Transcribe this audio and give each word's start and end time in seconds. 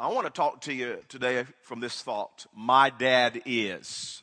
I 0.00 0.06
want 0.12 0.26
to 0.26 0.32
talk 0.32 0.60
to 0.60 0.72
you 0.72 0.98
today 1.08 1.44
from 1.62 1.80
this 1.80 2.02
thought. 2.02 2.46
My 2.54 2.88
dad 2.88 3.42
is. 3.44 4.22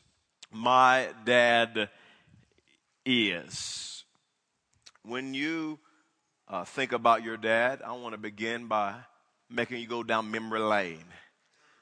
My 0.50 1.08
dad 1.26 1.90
is. 3.04 4.04
When 5.04 5.34
you 5.34 5.78
uh, 6.48 6.64
think 6.64 6.92
about 6.92 7.22
your 7.22 7.36
dad, 7.36 7.82
I 7.84 7.92
want 7.92 8.14
to 8.14 8.18
begin 8.18 8.68
by 8.68 8.94
making 9.50 9.82
you 9.82 9.86
go 9.86 10.02
down 10.02 10.30
memory 10.30 10.60
lane. 10.60 11.04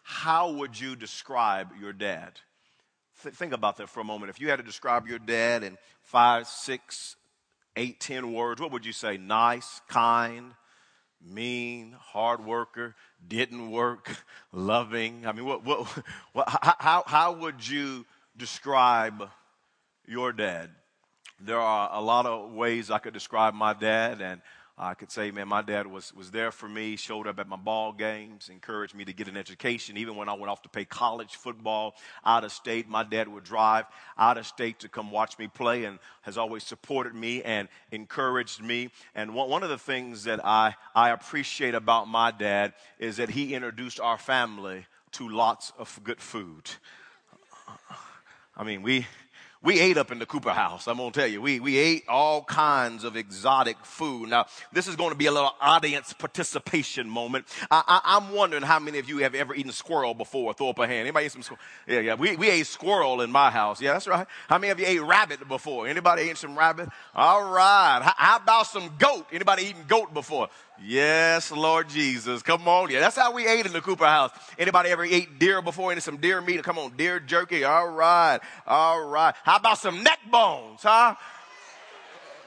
How 0.03 0.51
would 0.51 0.79
you 0.79 0.97
describe 0.97 1.69
your 1.81 1.93
dad? 1.93 2.41
Th- 3.23 3.33
think 3.33 3.53
about 3.53 3.77
that 3.77 3.89
for 3.89 4.01
a 4.01 4.05
moment. 4.05 4.29
If 4.29 4.41
you 4.41 4.49
had 4.49 4.57
to 4.57 4.65
describe 4.65 5.07
your 5.07 5.21
dad 5.21 5.63
in 5.63 5.79
five, 6.03 6.49
six, 6.49 7.15
eight, 7.77 8.01
ten 8.01 8.33
words, 8.33 8.61
what 8.61 8.73
would 8.73 8.85
you 8.85 8.93
say? 8.93 9.19
Nice, 9.19 9.81
kind, 9.89 10.55
mean, 11.27 11.97
hard 11.99 12.45
worker, 12.45 12.95
didn't 13.27 13.71
work, 13.71 14.17
loving. 14.53 15.27
I 15.27 15.33
mean, 15.33 15.45
what, 15.45 15.65
what, 15.65 15.87
what, 16.33 16.49
how, 16.49 17.03
how 17.07 17.33
would 17.33 17.67
you 17.67 18.05
describe 18.37 19.29
your 20.07 20.33
dad? 20.33 20.71
There 21.41 21.61
are 21.61 21.91
a 21.93 22.01
lot 22.01 22.27
of 22.27 22.53
ways 22.53 22.91
I 22.91 22.99
could 22.99 23.15
describe 23.15 23.55
my 23.55 23.73
dad, 23.73 24.21
and 24.21 24.41
I 24.77 24.95
could 24.95 25.13
say, 25.13 25.31
man, 25.31 25.47
my 25.47 25.63
dad 25.63 25.87
was, 25.87 26.13
was 26.15 26.33
there 26.33 26.51
for 26.51 26.69
me, 26.69 26.97
showed 26.97 27.29
up 27.29 27.39
at 27.39 27.47
my 27.47 27.57
ball 27.57 27.93
games, 27.93 28.49
encouraged 28.49 28.93
me 28.93 29.05
to 29.05 29.13
get 29.13 29.29
an 29.29 29.37
education. 29.37 29.97
Even 29.97 30.17
when 30.17 30.29
I 30.29 30.33
went 30.33 30.51
off 30.51 30.63
to 30.63 30.69
play 30.69 30.85
college 30.85 31.37
football 31.37 31.95
out 32.25 32.43
of 32.43 32.51
state, 32.51 32.89
my 32.89 33.05
dad 33.05 33.29
would 33.29 33.45
drive 33.45 33.85
out 34.19 34.37
of 34.37 34.49
state 34.49 34.81
to 34.81 34.89
come 34.89 35.13
watch 35.13 35.39
me 35.39 35.47
play 35.47 35.85
and 35.85 36.01
has 36.23 36.37
always 36.37 36.65
supported 36.65 37.15
me 37.15 37.41
and 37.45 37.69
encouraged 37.93 38.61
me. 38.61 38.91
And 39.15 39.33
one, 39.33 39.49
one 39.49 39.63
of 39.63 39.69
the 39.69 39.79
things 39.79 40.25
that 40.25 40.45
I, 40.45 40.75
I 40.93 41.11
appreciate 41.11 41.77
about 41.77 42.09
my 42.09 42.33
dad 42.33 42.75
is 42.99 43.19
that 43.19 43.31
he 43.31 43.55
introduced 43.55 44.01
our 44.01 44.19
family 44.19 44.87
to 45.13 45.29
lots 45.29 45.73
of 45.79 46.01
good 46.03 46.21
food. 46.21 46.69
I 48.57 48.65
mean, 48.65 48.83
we, 48.83 49.07
we 49.65 49.81
ate 49.81 49.97
up 49.97 50.13
in 50.13 50.19
the 50.19 50.27
Cooper 50.27 50.51
house. 50.51 50.87
I'm 50.87 50.99
going 50.99 51.11
to 51.11 51.19
tell 51.19 51.29
you, 51.29 51.41
we, 51.41 51.59
we 51.59 51.79
ate 51.79 52.05
all 52.07 52.45
kinds 52.45 53.03
of 53.03 53.17
exotic 53.17 53.79
food. 53.83 54.29
Now, 54.29 54.47
this 54.73 54.87
is 54.87 54.95
going 54.95 55.11
to 55.11 55.17
be 55.17 55.27
a 55.27 55.33
little 55.33 55.55
audience 55.61 56.13
participation 56.13 57.09
moment. 57.09 57.47
I, 57.71 58.01
am 58.05 58.33
wondering 58.33 58.63
how 58.63 58.79
many 58.79 58.99
of 58.99 59.09
you 59.09 59.19
have 59.19 59.35
ever 59.35 59.55
eaten 59.55 59.73
squirrel 59.73 60.13
before? 60.13 60.53
Throw 60.53 60.69
up 60.69 60.79
a 60.79 60.87
hand. 60.87 61.01
Anybody 61.01 61.27
eat 61.27 61.33
some 61.33 61.43
squirrel? 61.43 61.63
Yeah, 61.89 62.01
yeah. 62.01 62.15
We, 62.15 62.37
we 62.37 62.51
ate 62.51 62.67
squirrel 62.67 63.23
in 63.23 63.33
my 63.33 63.51
house. 63.51 63.81
Yeah, 63.81 63.95
that's 63.95 64.07
right. 64.07 64.27
How 64.49 64.59
many 64.59 64.71
of 64.71 64.79
you 64.79 64.87
ate 64.87 65.01
rabbit 65.01 65.49
before? 65.49 65.89
Anybody 65.89 66.23
ate 66.29 66.37
some 66.37 66.59
rabbit? 66.59 66.91
All 67.15 67.51
right. 67.51 68.01
How, 68.03 68.13
how 68.17 68.37
about 68.37 68.67
some 68.67 68.91
goat? 68.99 69.27
Anybody 69.33 69.65
eaten 69.65 69.85
goat 69.89 70.13
before? 70.13 70.51
Yes, 70.83 71.51
Lord 71.53 71.89
Jesus. 71.89 72.43
Come 72.43 72.67
on. 72.67 72.91
Yeah, 72.91 73.01
that's 73.01 73.17
how 73.17 73.33
we 73.33 73.47
ate 73.47 73.65
in 73.65 73.73
the 73.73 73.81
Cooper 73.81 74.07
house. 74.07 74.33
Anybody 74.59 74.91
ever 74.91 75.05
ate 75.05 75.39
deer 75.39 75.63
before? 75.63 75.93
Any 75.93 76.01
some 76.01 76.17
deer 76.17 76.41
meat? 76.41 76.63
Come 76.63 76.79
on, 76.79 76.97
deer 76.97 77.21
jerky. 77.21 77.65
All 77.65 77.89
right. 77.89 78.41
All 78.67 79.07
right. 79.07 79.35
How 79.45 79.57
about 79.57 79.79
some 79.79 80.03
neck 80.03 80.19
bones, 80.31 80.81
huh? 80.83 81.15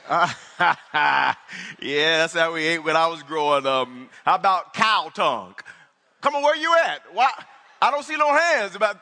Uh, 0.10 0.28
yeah, 1.82 2.18
that's 2.20 2.34
how 2.34 2.54
we 2.54 2.66
ate 2.66 2.84
when 2.84 2.96
I 2.96 3.08
was 3.08 3.24
growing 3.24 3.66
up. 3.66 3.88
How 4.26 4.36
about 4.36 4.74
cow 4.74 5.12
tongue? 5.14 5.56
Come 6.22 6.36
on, 6.36 6.44
where 6.44 6.56
you 6.56 6.74
at? 6.86 7.02
Why? 7.14 7.30
I 7.82 7.92
don't 7.92 8.04
see 8.04 8.16
no 8.18 8.34
hands. 8.34 8.76
About 8.76 9.00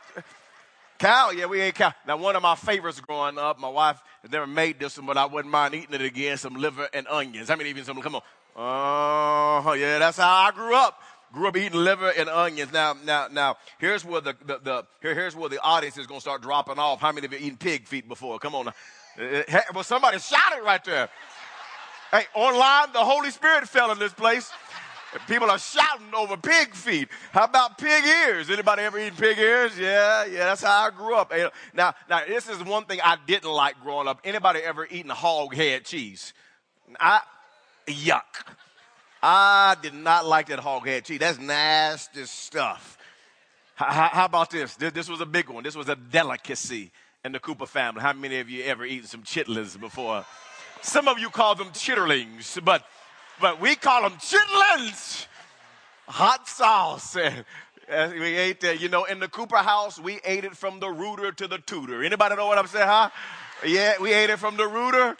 cow, 0.97 1.31
yeah, 1.31 1.45
we 1.45 1.61
ate 1.61 1.75
cow. 1.75 1.93
Now, 2.07 2.17
one 2.17 2.35
of 2.35 2.41
my 2.41 2.55
favorites 2.55 2.99
growing 2.99 3.37
up, 3.37 3.59
my 3.59 3.69
wife 3.69 4.01
never 4.29 4.47
made 4.47 4.79
this 4.79 4.97
one, 4.97 5.05
but 5.05 5.17
I 5.17 5.25
wouldn't 5.25 5.51
mind 5.51 5.75
eating 5.75 5.93
it 5.93 6.01
again. 6.01 6.37
Some 6.37 6.55
liver 6.55 6.89
and 6.93 7.07
onions. 7.07 7.49
I 7.49 7.55
mean, 7.55 7.67
even 7.67 7.83
some? 7.83 8.01
Come 8.01 8.15
on, 8.15 8.21
Oh, 8.55 9.75
yeah, 9.77 9.99
that's 9.99 10.17
how 10.17 10.33
I 10.33 10.51
grew 10.51 10.75
up. 10.75 11.01
Grew 11.33 11.49
up 11.49 11.57
eating 11.57 11.77
liver 11.77 12.09
and 12.09 12.29
onions. 12.29 12.71
Now, 12.71 12.95
now, 13.03 13.27
now, 13.29 13.57
here's 13.77 14.05
where 14.05 14.21
the, 14.21 14.35
the, 14.45 14.59
the 14.63 14.85
here, 15.01 15.13
here's 15.13 15.35
where 15.35 15.49
the 15.49 15.61
audience 15.61 15.97
is 15.97 16.07
going 16.07 16.19
to 16.19 16.21
start 16.21 16.41
dropping 16.41 16.79
off. 16.79 17.01
How 17.01 17.11
many 17.11 17.25
of 17.25 17.33
you 17.33 17.39
have 17.39 17.45
eaten 17.45 17.57
pig 17.57 17.87
feet 17.87 18.07
before? 18.07 18.39
Come 18.39 18.55
on. 18.55 18.65
Now. 18.65 18.73
Eh, 19.19 19.43
eh, 19.47 19.61
well, 19.73 19.83
somebody 19.83 20.19
shouted 20.19 20.63
right 20.63 20.83
there. 20.85 21.09
Hey, 22.11 22.23
online, 22.33 22.93
the 22.93 22.99
Holy 22.99 23.31
Spirit 23.31 23.67
fell 23.67 23.91
in 23.91 23.99
this 23.99 24.13
place. 24.13 24.49
People 25.27 25.49
are 25.49 25.59
shouting 25.59 26.13
over 26.15 26.37
pig 26.37 26.73
feet. 26.73 27.09
How 27.31 27.45
about 27.45 27.77
pig 27.77 28.03
ears? 28.05 28.49
Anybody 28.49 28.83
ever 28.83 28.99
eaten 28.99 29.17
pig 29.17 29.37
ears? 29.37 29.77
Yeah, 29.77 30.25
yeah, 30.25 30.45
that's 30.45 30.63
how 30.63 30.87
I 30.87 30.89
grew 30.91 31.15
up. 31.15 31.33
Eh, 31.33 31.49
now, 31.73 31.93
now 32.09 32.21
this 32.25 32.47
is 32.47 32.63
one 32.63 32.85
thing 32.85 32.99
I 33.03 33.17
didn't 33.25 33.49
like 33.51 33.81
growing 33.81 34.07
up. 34.07 34.21
Anybody 34.23 34.61
ever 34.61 34.87
eaten 34.89 35.11
hog 35.11 35.53
head 35.53 35.83
cheese? 35.85 36.33
I, 36.99 37.21
yuck. 37.87 38.45
I 39.21 39.75
did 39.81 39.93
not 39.93 40.25
like 40.25 40.47
that 40.47 40.59
hog 40.59 40.85
head 40.85 41.05
cheese. 41.05 41.19
That's 41.19 41.39
nasty 41.39 42.25
stuff. 42.25 42.97
How, 43.75 44.09
how, 44.11 44.25
about 44.25 44.51
this? 44.51 44.75
this? 44.75 44.93
This 44.93 45.09
was 45.09 45.19
a 45.19 45.25
big 45.25 45.49
one. 45.49 45.63
This 45.63 45.75
was 45.75 45.89
a 45.89 45.95
delicacy 45.95 46.91
in 47.25 47.31
the 47.31 47.39
Cooper 47.39 47.65
family. 47.65 48.01
How 48.01 48.13
many 48.13 48.39
of 48.39 48.49
you 48.49 48.63
ever 48.63 48.85
eaten 48.85 49.07
some 49.07 49.23
chitlins 49.23 49.79
before? 49.79 50.25
Some 50.81 51.07
of 51.07 51.19
you 51.19 51.29
call 51.29 51.55
them 51.55 51.69
chitterlings, 51.69 52.63
but 52.63 52.85
but 53.41 53.59
we 53.59 53.75
call 53.75 54.03
them 54.03 54.13
chitlins. 54.19 55.27
Hot 56.07 56.47
sauce. 56.47 57.17
And 57.87 58.13
we 58.13 58.35
ate 58.35 58.61
that. 58.61 58.81
You 58.81 58.89
know, 58.89 59.03
in 59.03 59.19
the 59.19 59.27
Cooper 59.27 59.57
house, 59.57 59.99
we 59.99 60.19
ate 60.25 60.43
it 60.43 60.57
from 60.57 60.79
the 60.79 60.89
rooter 60.89 61.31
to 61.31 61.47
the 61.47 61.59
tutor. 61.59 62.03
Anybody 62.03 62.35
know 62.35 62.47
what 62.47 62.57
I'm 62.57 62.65
saying, 62.65 62.87
huh? 62.87 63.11
Yeah, 63.63 63.93
we 64.01 64.11
ate 64.11 64.31
it 64.31 64.39
from 64.39 64.57
the 64.57 64.67
rooter 64.67 65.15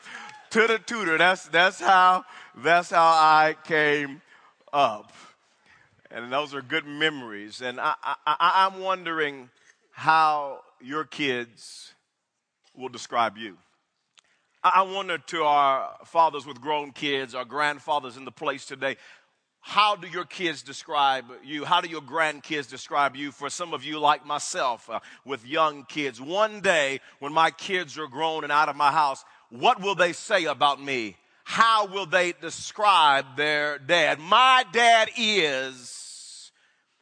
to 0.50 0.68
the 0.68 0.80
tutor. 0.80 1.20
That's 1.20 1.48
that's 1.50 1.80
how 1.80 2.26
that's 2.58 2.90
how 2.90 3.06
I 3.06 3.56
came 3.66 4.22
up. 4.72 5.12
And 6.12 6.32
those 6.32 6.54
are 6.54 6.62
good 6.62 6.86
memories. 6.86 7.62
And 7.62 7.80
I, 7.80 7.94
I, 8.04 8.16
I'm 8.68 8.82
wondering 8.82 9.50
how 9.92 10.62
your 10.82 11.04
kids 11.04 11.94
will 12.76 12.90
describe 12.90 13.38
you. 13.38 13.58
I 14.64 14.82
wonder 14.82 15.18
to 15.18 15.44
our 15.44 15.92
fathers 16.06 16.46
with 16.46 16.60
grown 16.60 16.92
kids, 16.92 17.36
our 17.36 17.46
grandfathers 17.46 18.18
in 18.18 18.26
the 18.26 18.32
place 18.32 18.66
today, 18.66 18.98
how 19.68 19.96
do 19.96 20.08
your 20.08 20.26
kids 20.26 20.62
describe 20.62 21.26
you? 21.44 21.66
How 21.66 21.82
do 21.82 21.90
your 21.90 22.02
grandkids 22.02 22.70
describe 22.70 23.16
you? 23.16 23.32
For 23.32 23.50
some 23.50 23.74
of 23.74 23.84
you, 23.84 24.00
like 24.00 24.24
myself, 24.24 24.88
uh, 24.92 25.00
with 25.26 25.44
young 25.44 25.86
kids, 25.86 26.22
one 26.22 26.62
day 26.62 27.00
when 27.18 27.34
my 27.34 27.50
kids 27.50 27.98
are 27.98 28.08
grown 28.08 28.44
and 28.44 28.52
out 28.52 28.70
of 28.70 28.76
my 28.76 28.92
house, 28.92 29.26
what 29.50 29.82
will 29.82 29.96
they 29.96 30.14
say 30.14 30.46
about 30.46 30.80
me? 30.80 31.16
How 31.48 31.86
will 31.86 32.08
they 32.08 32.34
describe 32.34 33.38
their 33.38 33.78
dad? 33.78 34.20
My 34.20 34.66
dad 34.74 35.12
is. 35.16 36.52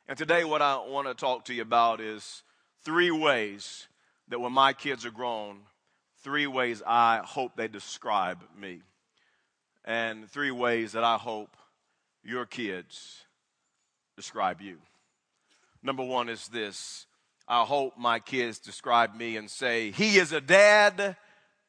And 0.06 0.18
today, 0.18 0.44
what 0.44 0.62
I 0.62 0.86
want 0.86 1.08
to 1.08 1.14
talk 1.14 1.46
to 1.46 1.54
you 1.54 1.62
about 1.62 2.02
is 2.02 2.44
three 2.84 3.10
ways 3.10 3.88
that 4.28 4.42
when 4.42 4.52
my 4.52 4.74
kids 4.74 5.06
are 5.06 5.12
grown, 5.12 5.62
three 6.24 6.46
ways 6.46 6.84
I 6.86 7.22
hope 7.24 7.56
they 7.56 7.70
describe 7.70 8.40
me. 8.60 8.82
And 9.86 10.30
three 10.30 10.52
ways 10.52 10.92
that 10.92 11.06
I 11.06 11.16
hope 11.16 11.56
your 12.22 12.46
kids 12.46 13.24
describe 14.18 14.60
you. 14.60 14.78
Number 15.82 16.04
one 16.04 16.28
is 16.28 16.50
this 16.50 17.08
I 17.48 17.64
hope 17.64 17.98
my 17.98 18.20
kids 18.20 18.60
describe 18.60 19.16
me 19.16 19.38
and 19.38 19.50
say, 19.50 19.92
He 19.92 20.18
is 20.18 20.34
a 20.34 20.42
dad 20.42 21.16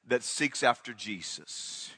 that 0.08 0.24
seeks 0.24 0.64
after 0.64 0.92
Jesus 0.92 1.92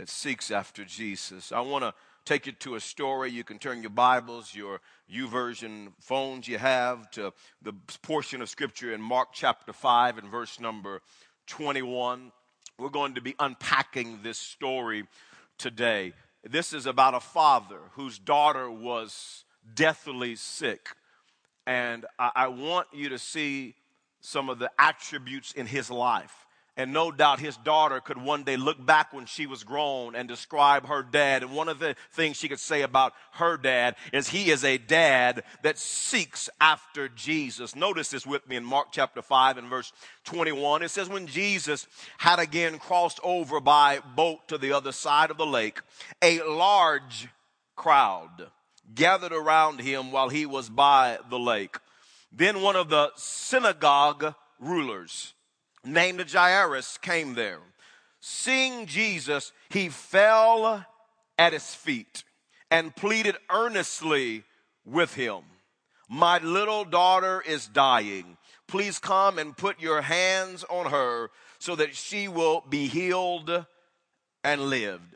that 0.00 0.08
seeks 0.08 0.50
after 0.50 0.82
Jesus. 0.82 1.52
I 1.52 1.60
want 1.60 1.84
to 1.84 1.92
take 2.24 2.46
you 2.46 2.52
to 2.52 2.76
a 2.76 2.80
story. 2.80 3.30
You 3.30 3.44
can 3.44 3.58
turn 3.58 3.82
your 3.82 3.90
Bibles, 3.90 4.54
your 4.54 4.80
YouVersion 5.14 5.88
phones 6.00 6.48
you 6.48 6.56
have 6.56 7.10
to 7.10 7.34
the 7.60 7.74
portion 8.00 8.40
of 8.40 8.48
Scripture 8.48 8.94
in 8.94 9.02
Mark 9.02 9.28
chapter 9.34 9.74
5 9.74 10.16
and 10.16 10.30
verse 10.30 10.58
number 10.58 11.02
21. 11.48 12.32
We're 12.78 12.88
going 12.88 13.16
to 13.16 13.20
be 13.20 13.34
unpacking 13.38 14.20
this 14.22 14.38
story 14.38 15.06
today. 15.58 16.14
This 16.48 16.72
is 16.72 16.86
about 16.86 17.12
a 17.12 17.20
father 17.20 17.80
whose 17.92 18.18
daughter 18.18 18.70
was 18.70 19.44
deathly 19.74 20.34
sick. 20.34 20.88
And 21.66 22.06
I, 22.18 22.30
I 22.34 22.48
want 22.48 22.86
you 22.94 23.10
to 23.10 23.18
see 23.18 23.74
some 24.22 24.48
of 24.48 24.58
the 24.58 24.70
attributes 24.78 25.52
in 25.52 25.66
his 25.66 25.90
life. 25.90 26.46
And 26.80 26.94
no 26.94 27.12
doubt 27.12 27.40
his 27.40 27.58
daughter 27.58 28.00
could 28.00 28.16
one 28.16 28.42
day 28.42 28.56
look 28.56 28.84
back 28.84 29.12
when 29.12 29.26
she 29.26 29.46
was 29.46 29.64
grown 29.64 30.14
and 30.16 30.26
describe 30.26 30.86
her 30.86 31.02
dad. 31.02 31.42
And 31.42 31.52
one 31.52 31.68
of 31.68 31.78
the 31.78 31.94
things 32.12 32.38
she 32.38 32.48
could 32.48 32.58
say 32.58 32.80
about 32.80 33.12
her 33.32 33.58
dad 33.58 33.96
is 34.14 34.30
he 34.30 34.50
is 34.50 34.64
a 34.64 34.78
dad 34.78 35.44
that 35.62 35.76
seeks 35.76 36.48
after 36.58 37.10
Jesus. 37.10 37.76
Notice 37.76 38.08
this 38.08 38.26
with 38.26 38.48
me 38.48 38.56
in 38.56 38.64
Mark 38.64 38.88
chapter 38.92 39.20
5 39.20 39.58
and 39.58 39.68
verse 39.68 39.92
21. 40.24 40.82
It 40.82 40.88
says, 40.88 41.10
When 41.10 41.26
Jesus 41.26 41.86
had 42.16 42.38
again 42.38 42.78
crossed 42.78 43.20
over 43.22 43.60
by 43.60 43.98
boat 44.16 44.48
to 44.48 44.56
the 44.56 44.72
other 44.72 44.92
side 44.92 45.30
of 45.30 45.36
the 45.36 45.44
lake, 45.44 45.82
a 46.22 46.40
large 46.42 47.28
crowd 47.76 48.48
gathered 48.94 49.32
around 49.32 49.82
him 49.82 50.12
while 50.12 50.30
he 50.30 50.46
was 50.46 50.70
by 50.70 51.18
the 51.28 51.38
lake. 51.38 51.76
Then 52.32 52.62
one 52.62 52.76
of 52.76 52.88
the 52.88 53.10
synagogue 53.16 54.34
rulers, 54.58 55.34
named 55.84 56.30
Jairus 56.30 56.98
came 56.98 57.34
there. 57.34 57.60
Seeing 58.20 58.86
Jesus, 58.86 59.52
he 59.70 59.88
fell 59.88 60.84
at 61.38 61.52
his 61.52 61.74
feet 61.74 62.24
and 62.70 62.94
pleaded 62.94 63.36
earnestly 63.50 64.44
with 64.84 65.14
him. 65.14 65.42
My 66.08 66.38
little 66.38 66.84
daughter 66.84 67.42
is 67.46 67.66
dying. 67.66 68.36
Please 68.66 68.98
come 68.98 69.38
and 69.38 69.56
put 69.56 69.80
your 69.80 70.02
hands 70.02 70.64
on 70.68 70.90
her 70.90 71.30
so 71.58 71.76
that 71.76 71.94
she 71.94 72.28
will 72.28 72.62
be 72.68 72.88
healed 72.88 73.64
and 74.44 74.60
lived. 74.62 75.14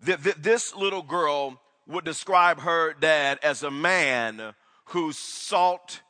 This 0.00 0.74
little 0.74 1.02
girl 1.02 1.60
would 1.86 2.04
describe 2.04 2.60
her 2.60 2.92
dad 2.94 3.38
as 3.42 3.62
a 3.62 3.70
man 3.70 4.54
who 4.86 5.12
sought 5.12 6.00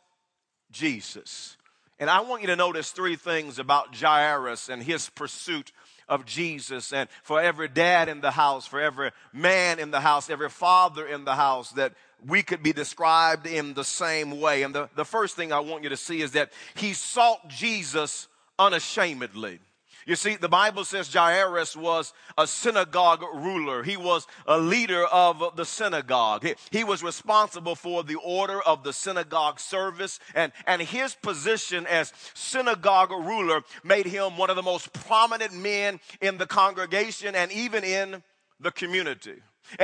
Jesus. 0.70 1.56
And 1.98 2.10
I 2.10 2.20
want 2.20 2.42
you 2.42 2.48
to 2.48 2.56
notice 2.56 2.90
three 2.90 3.16
things 3.16 3.58
about 3.58 3.96
Jairus 3.96 4.68
and 4.68 4.82
his 4.82 5.08
pursuit 5.08 5.72
of 6.08 6.24
Jesus. 6.24 6.92
And 6.92 7.08
for 7.22 7.40
every 7.40 7.68
dad 7.68 8.08
in 8.08 8.20
the 8.20 8.30
house, 8.30 8.66
for 8.66 8.80
every 8.80 9.12
man 9.32 9.78
in 9.78 9.90
the 9.90 10.00
house, 10.00 10.28
every 10.28 10.50
father 10.50 11.06
in 11.06 11.24
the 11.24 11.34
house, 11.34 11.70
that 11.72 11.94
we 12.26 12.42
could 12.42 12.62
be 12.62 12.72
described 12.72 13.46
in 13.46 13.74
the 13.74 13.84
same 13.84 14.40
way. 14.40 14.62
And 14.62 14.74
the, 14.74 14.88
the 14.94 15.04
first 15.04 15.36
thing 15.36 15.52
I 15.52 15.60
want 15.60 15.82
you 15.82 15.88
to 15.88 15.96
see 15.96 16.20
is 16.20 16.32
that 16.32 16.52
he 16.74 16.92
sought 16.92 17.48
Jesus 17.48 18.28
unashamedly. 18.58 19.60
You 20.06 20.14
see, 20.14 20.36
the 20.36 20.48
Bible 20.48 20.84
says 20.84 21.12
Jairus 21.12 21.76
was 21.76 22.14
a 22.38 22.46
synagogue 22.46 23.24
ruler. 23.34 23.82
He 23.82 23.96
was 23.96 24.28
a 24.46 24.56
leader 24.56 25.04
of 25.04 25.56
the 25.56 25.64
synagogue. 25.64 26.44
He, 26.44 26.54
he, 26.70 26.84
was 26.84 27.02
responsible 27.02 27.74
for 27.74 28.04
the 28.04 28.14
order 28.14 28.62
of 28.62 28.84
the 28.84 28.92
synagogue 28.92 29.58
service, 29.58 30.20
and, 30.32 30.52
and 30.64 30.80
his 30.80 31.16
position 31.16 31.88
as 31.88 32.12
synagogue 32.34 33.10
ruler 33.10 33.62
made 33.82 34.06
him 34.06 34.36
one 34.36 34.48
of 34.48 34.54
the 34.54 34.62
most 34.62 34.92
prominent 34.92 35.52
men 35.52 35.98
in 36.20 36.38
the 36.38 36.46
congregation 36.46 37.34
and 37.34 37.50
even 37.50 37.82
in 37.82 38.22
the 38.60 38.70
community. 38.70 39.34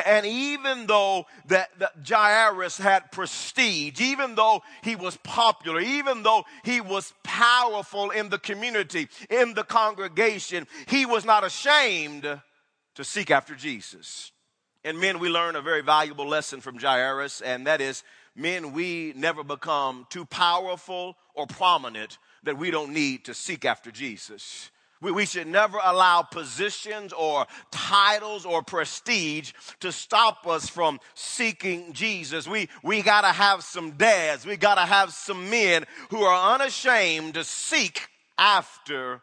And 0.07 0.27
even 0.27 0.87
though 0.87 1.27
that, 1.47 1.71
that 1.79 1.93
Jairus 2.09 2.79
had 2.79 3.13
prestige, 3.13 4.01
even 4.01 4.35
though 4.35 4.63
he 4.83 4.97
was 4.97 5.17
popular, 5.19 5.81
even 5.81 6.23
though 6.23 6.45
he 6.65 6.81
was 6.81 7.13
powerful 7.23 8.11
in 8.11 8.29
the 8.29 8.39
community, 8.39 9.09
in 9.31 9.55
the 9.55 9.65
congregation, 9.65 10.67
he 10.87 11.07
was 11.07 11.25
not 11.25 11.45
ashamed 11.45 12.41
to 12.95 13.05
seek 13.05 13.31
after 13.31 13.55
Jesus. 13.55 14.33
And 14.85 14.99
men, 14.99 15.19
we 15.19 15.29
learn 15.29 15.57
a 15.57 15.63
very 15.63 15.83
valuable 15.83 16.27
lesson 16.27 16.61
from 16.61 16.79
Jairus, 16.79 17.41
and 17.41 17.67
that 17.67 17.81
is 17.81 18.03
men, 18.35 18.73
we 18.73 19.13
never 19.17 19.45
become 19.45 20.07
too 20.11 20.25
powerful 20.25 21.17
or 21.35 21.47
prominent 21.47 22.19
that 22.43 22.59
we 22.59 22.71
don't 22.71 22.93
need 22.93 23.25
to 23.27 23.35
seek 23.35 23.65
after 23.65 23.91
Jesus. 23.91 24.71
We, 25.03 25.11
we 25.11 25.27
should 25.27 25.49
never 25.49 25.79
allow 25.83 26.23
positions 26.23 27.13
or 27.13 27.47
titles 27.73 28.47
or 28.47 28.63
prestige 28.63 29.53
to 29.81 29.91
stop 29.91 30.47
us 30.47 30.69
from 30.69 31.01
seeking 31.15 31.93
Jesus. 31.93 32.47
We, 32.47 32.69
we 32.85 33.03
got 33.03 33.23
to 33.23 33.33
have 33.33 33.65
some 33.65 33.91
dads. 33.93 34.47
We 34.47 34.57
got 34.57 34.77
to 34.77 34.83
have 34.83 35.13
some 35.13 35.51
men 35.51 35.85
who 36.11 36.23
are 36.23 36.55
unashamed 36.55 37.35
to 37.35 37.43
seek 37.43 38.09
after 38.39 39.21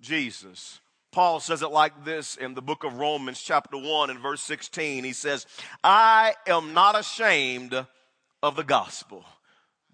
Jesus. 0.00 0.80
Paul 1.12 1.38
says 1.40 1.62
it 1.62 1.70
like 1.70 2.04
this 2.04 2.36
in 2.36 2.54
the 2.54 2.62
book 2.62 2.84
of 2.84 2.94
Romans, 2.94 3.40
chapter 3.40 3.76
1, 3.76 4.10
and 4.10 4.18
verse 4.20 4.42
16. 4.42 5.04
He 5.04 5.12
says, 5.12 5.46
I 5.82 6.34
am 6.46 6.74
not 6.74 6.98
ashamed 6.98 7.86
of 8.42 8.56
the 8.56 8.64
gospel. 8.64 9.24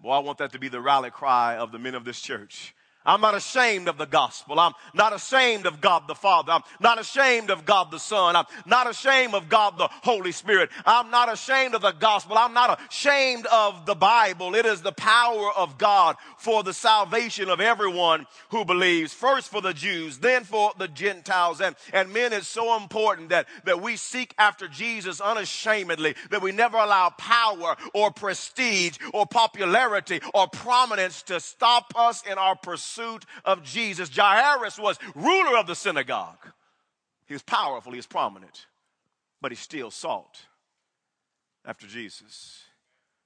Boy, 0.01 0.11
I 0.11 0.19
want 0.19 0.39
that 0.39 0.51
to 0.53 0.59
be 0.59 0.67
the 0.67 0.81
rally 0.81 1.11
cry 1.11 1.57
of 1.57 1.71
the 1.71 1.79
men 1.79 1.95
of 1.95 2.05
this 2.05 2.21
church. 2.21 2.73
I'm 3.07 3.21
not 3.21 3.35
ashamed 3.35 3.87
of 3.87 3.97
the 3.97 4.05
gospel. 4.05 4.59
I'm 4.59 4.73
not 4.93 5.15
ashamed 5.15 5.65
of 5.65 5.79
God 5.79 6.03
the 6.09 6.13
Father. 6.13 6.51
I'm 6.51 6.61
not 6.81 6.99
ashamed 6.99 7.49
of 7.49 7.65
God 7.65 7.89
the 7.89 7.99
Son. 7.99 8.35
I'm 8.35 8.45
not 8.65 8.89
ashamed 8.89 9.33
of 9.33 9.47
God 9.47 9.77
the 9.77 9.87
Holy 10.03 10.33
Spirit. 10.33 10.69
I'm 10.85 11.09
not 11.09 11.31
ashamed 11.31 11.73
of 11.73 11.81
the 11.81 11.93
gospel. 11.93 12.37
I'm 12.37 12.53
not 12.53 12.81
ashamed 12.89 13.45
of 13.45 13.85
the 13.85 13.95
Bible. 13.95 14.55
It 14.55 14.65
is 14.65 14.81
the 14.81 14.91
power 14.91 15.49
of 15.55 15.77
God 15.77 16.17
for 16.37 16.63
the 16.63 16.73
salvation 16.73 17.49
of 17.49 17.61
everyone 17.61 18.27
who 18.49 18.65
believes. 18.65 19.13
First 19.13 19.49
for 19.51 19.61
the 19.61 19.73
Jews, 19.73 20.17
then 20.17 20.43
for 20.43 20.73
the 20.77 20.89
Gentiles. 20.89 21.61
And, 21.61 21.77
and 21.93 22.11
men, 22.11 22.33
it's 22.33 22.47
so 22.47 22.75
important 22.75 23.29
that, 23.29 23.47
that 23.63 23.81
we 23.81 23.95
seek 23.95 24.35
after 24.37 24.67
Jesus 24.67 25.21
unashamedly, 25.21 26.15
that 26.29 26.41
we 26.41 26.51
never 26.51 26.77
allow 26.77 27.11
power 27.11 27.77
or 27.93 28.11
prestige 28.11 28.97
or 29.13 29.25
popularity 29.25 30.19
or 30.33 30.49
prominence 30.49 31.21
to 31.23 31.39
stop 31.39 31.93
us 31.95 32.21
in 32.29 32.37
our 32.37 32.57
pursuit 32.57 32.96
pursuit 32.97 33.25
of 33.45 33.63
Jesus. 33.63 34.09
Jairus 34.15 34.79
was 34.79 34.97
ruler 35.15 35.57
of 35.57 35.67
the 35.67 35.75
synagogue. 35.75 36.51
He 37.25 37.33
was 37.33 37.43
powerful, 37.43 37.91
he 37.91 37.97
was 37.97 38.07
prominent, 38.07 38.67
but 39.41 39.51
he 39.51 39.55
still 39.55 39.91
sought 39.91 40.41
after 41.65 41.87
Jesus. 41.87 42.61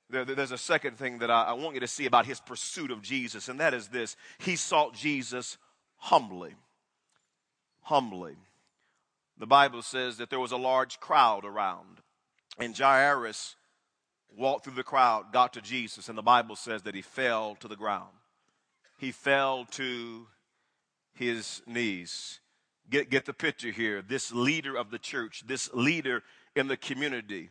There, 0.09 0.25
there's 0.25 0.51
a 0.51 0.57
second 0.57 0.97
thing 0.97 1.19
that 1.19 1.31
I, 1.31 1.44
I 1.44 1.53
want 1.53 1.75
you 1.75 1.79
to 1.81 1.88
see 1.88 2.06
about 2.06 2.25
his 2.25 2.39
pursuit 2.39 2.91
of 2.91 3.01
Jesus, 3.01 3.47
and 3.47 3.59
that 3.59 3.73
is 3.73 3.88
this 3.88 4.15
he 4.39 4.56
sought 4.56 4.94
Jesus 4.94 5.57
humbly. 5.97 6.56
Humbly. 7.83 8.35
The 9.38 9.47
Bible 9.47 9.81
says 9.81 10.18
that 10.18 10.29
there 10.29 10.39
was 10.39 10.51
a 10.51 10.57
large 10.57 11.00
crowd 11.00 11.45
around, 11.45 12.01
and 12.57 12.77
Jairus 12.77 13.56
walked 14.35 14.65
through 14.65 14.73
the 14.73 14.83
crowd, 14.83 15.31
got 15.31 15.53
to 15.53 15.62
Jesus, 15.62 16.09
and 16.09 16.18
the 16.18 16.23
Bible 16.23 16.56
says 16.56 16.83
that 16.83 16.95
he 16.95 17.01
fell 17.01 17.56
to 17.56 17.68
the 17.68 17.75
ground 17.75 18.09
he 19.01 19.12
fell 19.12 19.65
to 19.65 20.27
his 21.15 21.63
knees. 21.65 22.39
Get, 22.88 23.09
get 23.09 23.25
the 23.25 23.33
picture 23.33 23.71
here. 23.71 24.03
This 24.03 24.31
leader 24.31 24.77
of 24.77 24.92
the 24.92 25.00
church, 25.00 25.44
this 25.48 25.74
leader 25.74 26.21
in 26.56 26.68
the 26.68 26.77
community, 26.77 27.50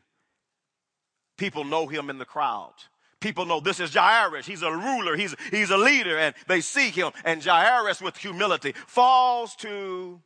people 1.37 1.65
know 1.65 1.89
him 1.89 2.09
in 2.09 2.19
the 2.19 2.25
crowd. 2.25 2.75
People 3.19 3.47
know 3.47 3.59
this 3.59 3.81
is 3.81 3.93
Jairus. 3.93 4.47
He's 4.47 4.63
a 4.63 4.71
ruler. 4.71 5.17
He's, 5.17 5.35
he's 5.51 5.71
a 5.71 5.77
leader, 5.77 6.17
and 6.17 6.37
they 6.47 6.61
seek 6.61 6.95
him. 6.95 7.11
And 7.25 7.43
Jairus, 7.43 8.01
with 8.01 8.17
humility, 8.17 8.73
falls 8.87 9.57
to 9.57 10.21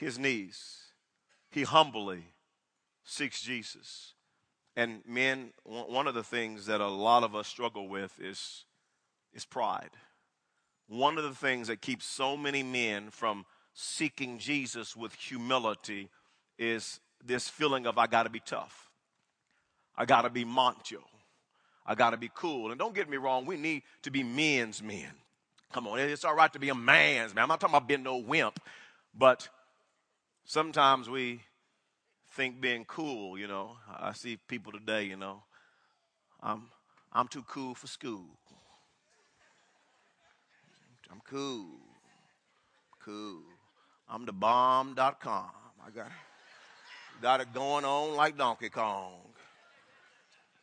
his 0.00 0.18
knees. 0.18 0.78
He 1.48 1.62
humbly 1.62 2.24
seeks 3.04 3.40
Jesus. 3.40 4.14
And 4.74 5.02
men, 5.06 5.52
one 5.62 6.08
of 6.08 6.14
the 6.14 6.24
things 6.24 6.66
that 6.66 6.80
a 6.80 6.88
lot 6.88 7.22
of 7.22 7.36
us 7.36 7.46
struggle 7.46 7.88
with 7.88 8.18
is 8.20 8.64
is 9.32 9.44
pride. 9.44 9.90
One 10.88 11.18
of 11.18 11.24
the 11.24 11.34
things 11.34 11.68
that 11.68 11.80
keeps 11.80 12.04
so 12.04 12.36
many 12.36 12.62
men 12.62 13.10
from 13.10 13.46
seeking 13.74 14.38
Jesus 14.38 14.94
with 14.96 15.14
humility 15.14 16.10
is 16.58 17.00
this 17.24 17.48
feeling 17.48 17.86
of, 17.86 17.98
I 17.98 18.06
got 18.06 18.24
to 18.24 18.30
be 18.30 18.40
tough. 18.40 18.90
I 19.96 20.04
got 20.04 20.22
to 20.22 20.30
be 20.30 20.44
macho. 20.44 21.02
I 21.86 21.94
got 21.94 22.10
to 22.10 22.16
be 22.16 22.30
cool. 22.34 22.70
And 22.70 22.78
don't 22.78 22.94
get 22.94 23.08
me 23.08 23.16
wrong, 23.16 23.46
we 23.46 23.56
need 23.56 23.82
to 24.02 24.10
be 24.10 24.22
men's 24.22 24.82
men. 24.82 25.10
Come 25.72 25.86
on, 25.86 25.98
it's 25.98 26.24
all 26.24 26.34
right 26.34 26.52
to 26.52 26.58
be 26.58 26.68
a 26.68 26.74
man's 26.74 27.34
man. 27.34 27.42
I'm 27.42 27.48
not 27.48 27.60
talking 27.60 27.74
about 27.74 27.88
being 27.88 28.02
no 28.02 28.18
wimp, 28.18 28.60
but 29.16 29.48
sometimes 30.44 31.08
we 31.08 31.40
think 32.32 32.60
being 32.60 32.84
cool, 32.84 33.38
you 33.38 33.46
know. 33.46 33.78
I 33.98 34.12
see 34.12 34.36
people 34.48 34.72
today, 34.72 35.04
you 35.04 35.16
know, 35.16 35.42
I'm, 36.42 36.64
I'm 37.12 37.28
too 37.28 37.44
cool 37.48 37.74
for 37.74 37.86
school. 37.86 38.26
I'm 41.12 41.20
cool. 41.28 41.66
Cool. 43.04 43.42
I'm 44.08 44.24
the 44.24 44.32
bomb.com. 44.32 45.50
I 45.84 45.90
got, 45.90 46.06
it. 46.06 46.12
got 47.20 47.40
it 47.42 47.52
going 47.52 47.84
on 47.84 48.16
like 48.16 48.38
Donkey 48.38 48.70
Kong. 48.70 49.20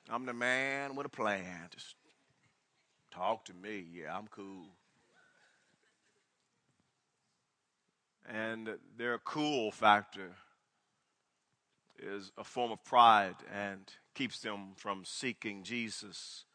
I'm 0.10 0.26
the 0.26 0.34
man 0.34 0.96
with 0.96 1.06
a 1.06 1.10
plan. 1.10 1.68
Just 1.70 1.94
talk 3.12 3.46
to 3.46 3.54
me. 3.54 3.86
Yeah, 3.94 4.18
I'm 4.18 4.28
cool. 4.28 4.66
And 8.28 8.70
their 8.98 9.20
cool 9.20 9.72
factor 9.72 10.32
is 12.00 12.32
a 12.40 12.44
form 12.44 12.72
of 12.72 12.84
pride 12.84 13.36
and 13.54 13.82
keeps 14.16 14.40
them 14.40 14.70
from 14.76 15.04
seeking 15.06 15.62
Jesus 15.62 16.46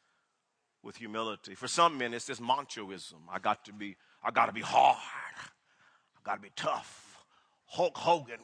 with 0.84 0.96
humility. 0.96 1.54
For 1.54 1.66
some 1.66 1.98
men, 1.98 2.12
it's 2.12 2.26
this 2.26 2.40
machoism. 2.40 3.14
I 3.30 3.38
got 3.38 3.64
to 3.64 3.72
be, 3.72 3.96
I 4.22 4.30
got 4.30 4.46
to 4.46 4.52
be 4.52 4.60
hard. 4.60 4.98
I 5.36 6.20
got 6.22 6.36
to 6.36 6.40
be 6.40 6.52
tough. 6.54 7.24
Hulk 7.66 7.96
Hogan. 7.96 8.40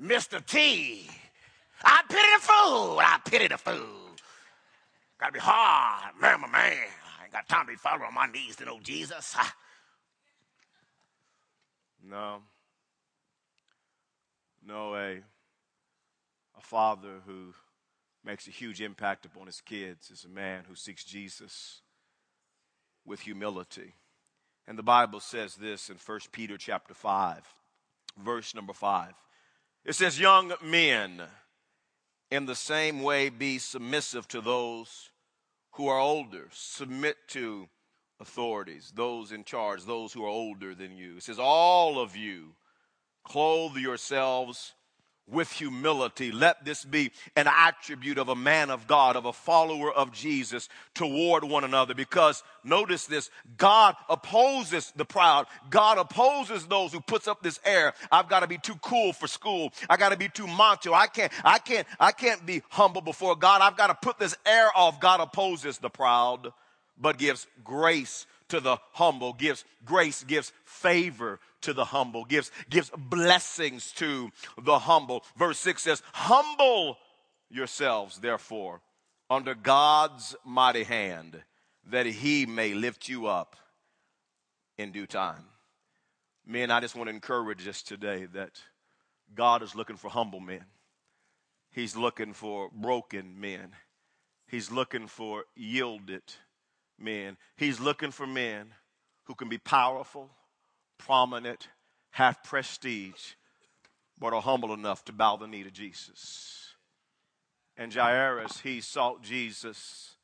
Mr. 0.00 0.44
T. 0.44 1.08
I 1.82 2.02
pity 2.08 2.22
the 2.36 2.40
fool. 2.40 2.98
I 2.98 3.18
pity 3.24 3.48
the 3.48 3.58
fool. 3.58 4.16
Got 5.20 5.26
to 5.28 5.32
be 5.32 5.38
hard. 5.38 6.14
Man, 6.20 6.40
my 6.40 6.48
man. 6.48 6.72
I 7.20 7.24
ain't 7.24 7.32
got 7.32 7.48
time 7.48 7.66
to 7.66 7.72
be 7.72 7.76
falling 7.76 8.02
on 8.02 8.14
my 8.14 8.26
knees 8.26 8.56
to 8.56 8.64
know 8.64 8.78
Jesus. 8.82 9.36
No. 12.04 12.38
No 14.64 14.92
way. 14.92 15.22
A 16.56 16.60
father 16.60 17.20
who 17.26 17.52
makes 18.24 18.46
a 18.46 18.50
huge 18.50 18.80
impact 18.80 19.24
upon 19.24 19.46
his 19.46 19.60
kids 19.60 20.10
is 20.10 20.24
a 20.24 20.28
man 20.28 20.64
who 20.68 20.74
seeks 20.74 21.04
Jesus 21.04 21.80
with 23.04 23.20
humility. 23.20 23.94
And 24.66 24.78
the 24.78 24.82
Bible 24.82 25.20
says 25.20 25.54
this 25.56 25.88
in 25.88 25.96
1 25.96 26.20
Peter 26.30 26.58
chapter 26.58 26.94
5, 26.94 27.54
verse 28.22 28.54
number 28.54 28.72
5. 28.72 29.14
It 29.84 29.94
says, 29.94 30.20
Young 30.20 30.52
men, 30.62 31.22
In 32.30 32.44
the 32.44 32.54
same 32.54 33.00
way, 33.00 33.30
be 33.30 33.58
submissive 33.58 34.28
to 34.28 34.42
those 34.42 35.10
who 35.72 35.88
are 35.88 35.98
older. 35.98 36.48
Submit 36.52 37.16
to 37.28 37.68
authorities, 38.20 38.92
those 38.94 39.32
in 39.32 39.44
charge, 39.44 39.84
those 39.84 40.12
who 40.12 40.24
are 40.24 40.28
older 40.28 40.74
than 40.74 40.96
you. 40.96 41.16
It 41.16 41.22
says, 41.22 41.38
All 41.38 41.98
of 41.98 42.16
you 42.16 42.54
clothe 43.24 43.76
yourselves 43.76 44.74
with 45.30 45.50
humility. 45.52 46.32
Let 46.32 46.64
this 46.64 46.84
be 46.84 47.10
an 47.36 47.46
attribute 47.46 48.18
of 48.18 48.28
a 48.28 48.36
man 48.36 48.70
of 48.70 48.86
God, 48.86 49.16
of 49.16 49.24
a 49.26 49.32
follower 49.32 49.92
of 49.92 50.12
Jesus 50.12 50.68
toward 50.94 51.44
one 51.44 51.64
another. 51.64 51.94
Because 51.94 52.42
notice 52.64 53.06
this, 53.06 53.30
God 53.56 53.94
opposes 54.08 54.92
the 54.96 55.04
proud. 55.04 55.46
God 55.70 55.98
opposes 55.98 56.66
those 56.66 56.92
who 56.92 57.00
puts 57.00 57.28
up 57.28 57.42
this 57.42 57.60
air. 57.64 57.92
I've 58.10 58.28
got 58.28 58.40
to 58.40 58.46
be 58.46 58.58
too 58.58 58.76
cool 58.76 59.12
for 59.12 59.26
school. 59.26 59.72
I 59.88 59.96
got 59.96 60.10
to 60.10 60.18
be 60.18 60.28
too 60.28 60.46
macho. 60.46 60.92
I 60.92 61.06
can't, 61.06 61.32
I 61.44 61.58
can't, 61.58 61.86
I 62.00 62.12
can't 62.12 62.44
be 62.44 62.62
humble 62.70 63.02
before 63.02 63.36
God. 63.36 63.60
I've 63.60 63.76
got 63.76 63.88
to 63.88 63.94
put 63.94 64.18
this 64.18 64.36
air 64.46 64.68
off. 64.74 65.00
God 65.00 65.20
opposes 65.20 65.78
the 65.78 65.90
proud, 65.90 66.52
but 66.98 67.18
gives 67.18 67.46
grace 67.64 68.26
to 68.48 68.60
the 68.60 68.78
humble, 68.92 69.32
gives 69.32 69.64
grace, 69.84 70.24
gives 70.24 70.52
favor 70.64 71.40
to 71.62 71.72
the 71.72 71.84
humble, 71.84 72.24
gives, 72.24 72.50
gives 72.70 72.90
blessings 72.96 73.92
to 73.92 74.30
the 74.62 74.78
humble. 74.78 75.24
Verse 75.36 75.58
6 75.58 75.82
says, 75.82 76.02
Humble 76.12 76.98
yourselves, 77.50 78.18
therefore, 78.18 78.80
under 79.30 79.54
God's 79.54 80.34
mighty 80.44 80.84
hand, 80.84 81.42
that 81.90 82.06
he 82.06 82.46
may 82.46 82.74
lift 82.74 83.08
you 83.08 83.26
up 83.26 83.56
in 84.76 84.92
due 84.92 85.06
time. 85.06 85.44
Men, 86.46 86.70
I 86.70 86.80
just 86.80 86.96
want 86.96 87.08
to 87.08 87.14
encourage 87.14 87.66
us 87.68 87.82
today 87.82 88.26
that 88.32 88.60
God 89.34 89.62
is 89.62 89.74
looking 89.74 89.96
for 89.96 90.08
humble 90.08 90.40
men. 90.40 90.64
He's 91.70 91.96
looking 91.96 92.32
for 92.32 92.70
broken 92.72 93.38
men. 93.38 93.72
He's 94.46 94.70
looking 94.70 95.06
for 95.06 95.44
yielded 95.54 96.22
men. 96.98 97.36
He's 97.56 97.80
looking 97.80 98.10
for 98.10 98.26
men 98.26 98.74
who 99.24 99.34
can 99.34 99.48
be 99.48 99.58
powerful, 99.58 100.30
prominent, 100.98 101.68
have 102.10 102.42
prestige, 102.42 103.34
but 104.18 104.32
are 104.32 104.42
humble 104.42 104.72
enough 104.72 105.04
to 105.04 105.12
bow 105.12 105.36
the 105.36 105.46
knee 105.46 105.62
to 105.62 105.70
Jesus. 105.70 106.74
And 107.76 107.94
Jairus, 107.94 108.60
he 108.60 108.80
sought 108.80 109.22
Jesus. 109.22 110.16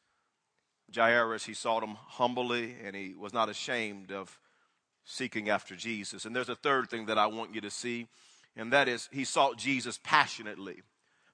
Jairus, 0.92 1.44
he 1.44 1.54
sought 1.54 1.84
him 1.84 1.94
humbly, 1.94 2.74
and 2.84 2.96
he 2.96 3.14
was 3.14 3.32
not 3.32 3.48
ashamed 3.48 4.10
of 4.10 4.38
seeking 5.04 5.48
after 5.48 5.76
Jesus. 5.76 6.24
And 6.24 6.34
there's 6.34 6.48
a 6.48 6.56
third 6.56 6.90
thing 6.90 7.06
that 7.06 7.18
I 7.18 7.26
want 7.26 7.54
you 7.54 7.60
to 7.60 7.70
see, 7.70 8.08
and 8.56 8.72
that 8.72 8.88
is 8.88 9.08
he 9.12 9.24
sought 9.24 9.56
Jesus 9.58 10.00
passionately. 10.02 10.82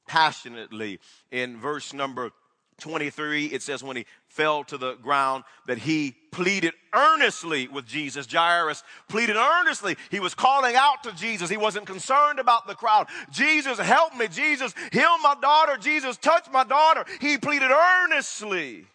Passionately. 0.06 0.98
In 1.30 1.58
verse 1.58 1.92
number 1.92 2.32
23, 2.80 3.46
it 3.46 3.62
says 3.62 3.82
when 3.82 3.96
he 3.96 4.06
fell 4.28 4.64
to 4.64 4.76
the 4.76 4.94
ground 4.96 5.44
that 5.66 5.78
he 5.78 6.16
pleaded 6.32 6.74
earnestly 6.92 7.68
with 7.68 7.86
Jesus. 7.86 8.26
Jairus 8.30 8.82
pleaded 9.08 9.36
earnestly. 9.36 9.96
He 10.10 10.20
was 10.20 10.34
calling 10.34 10.76
out 10.76 11.02
to 11.04 11.12
Jesus. 11.12 11.50
He 11.50 11.56
wasn't 11.56 11.86
concerned 11.86 12.38
about 12.38 12.66
the 12.66 12.74
crowd. 12.74 13.08
Jesus, 13.30 13.78
help 13.78 14.16
me. 14.16 14.28
Jesus, 14.28 14.74
heal 14.92 15.18
my 15.22 15.34
daughter. 15.40 15.76
Jesus, 15.76 16.16
touch 16.16 16.46
my 16.52 16.64
daughter. 16.64 17.04
He 17.20 17.38
pleaded 17.38 17.70
earnestly 17.70 18.86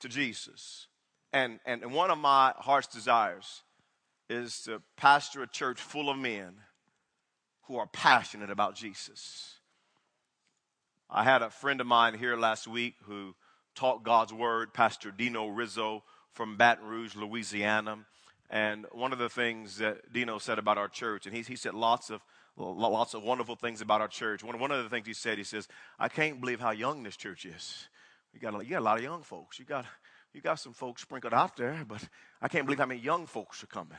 to 0.00 0.08
Jesus. 0.08 0.86
And, 1.32 1.58
and 1.66 1.92
one 1.92 2.10
of 2.10 2.18
my 2.18 2.52
heart's 2.58 2.88
desires 2.88 3.62
is 4.28 4.62
to 4.62 4.80
pastor 4.96 5.42
a 5.42 5.46
church 5.46 5.80
full 5.80 6.10
of 6.10 6.16
men 6.16 6.54
who 7.64 7.76
are 7.76 7.86
passionate 7.86 8.50
about 8.50 8.76
Jesus 8.76 9.53
I 11.16 11.22
had 11.22 11.42
a 11.42 11.50
friend 11.50 11.80
of 11.80 11.86
mine 11.86 12.18
here 12.18 12.36
last 12.36 12.66
week 12.66 12.96
who 13.04 13.36
taught 13.76 14.02
God's 14.02 14.32
word, 14.32 14.74
Pastor 14.74 15.12
Dino 15.12 15.46
Rizzo 15.46 16.02
from 16.32 16.56
Baton 16.56 16.88
Rouge, 16.88 17.14
Louisiana. 17.14 17.98
And 18.50 18.86
one 18.90 19.12
of 19.12 19.20
the 19.20 19.28
things 19.28 19.78
that 19.78 20.12
Dino 20.12 20.38
said 20.38 20.58
about 20.58 20.76
our 20.76 20.88
church, 20.88 21.26
and 21.26 21.34
he, 21.34 21.42
he 21.42 21.54
said 21.54 21.72
lots 21.72 22.10
of 22.10 22.20
lots 22.56 23.14
of 23.14 23.22
wonderful 23.22 23.54
things 23.54 23.80
about 23.80 24.00
our 24.00 24.08
church. 24.08 24.42
One, 24.42 24.58
one 24.58 24.72
of 24.72 24.82
the 24.82 24.90
things 24.90 25.06
he 25.06 25.14
said, 25.14 25.38
he 25.38 25.44
says, 25.44 25.68
I 26.00 26.08
can't 26.08 26.40
believe 26.40 26.58
how 26.58 26.72
young 26.72 27.04
this 27.04 27.16
church 27.16 27.46
is. 27.46 27.86
You 28.32 28.40
got, 28.40 28.60
a, 28.60 28.64
you 28.64 28.70
got 28.70 28.80
a 28.80 28.84
lot 28.84 28.98
of 28.98 29.04
young 29.04 29.22
folks. 29.22 29.60
You 29.60 29.64
got, 29.64 29.86
you 30.32 30.40
got 30.40 30.56
some 30.56 30.72
folks 30.72 31.02
sprinkled 31.02 31.32
out 31.32 31.56
there, 31.56 31.84
but 31.86 32.02
I 32.42 32.48
can't 32.48 32.66
believe 32.66 32.80
how 32.80 32.86
many 32.86 33.00
young 33.00 33.26
folks 33.26 33.62
are 33.62 33.68
coming. 33.68 33.98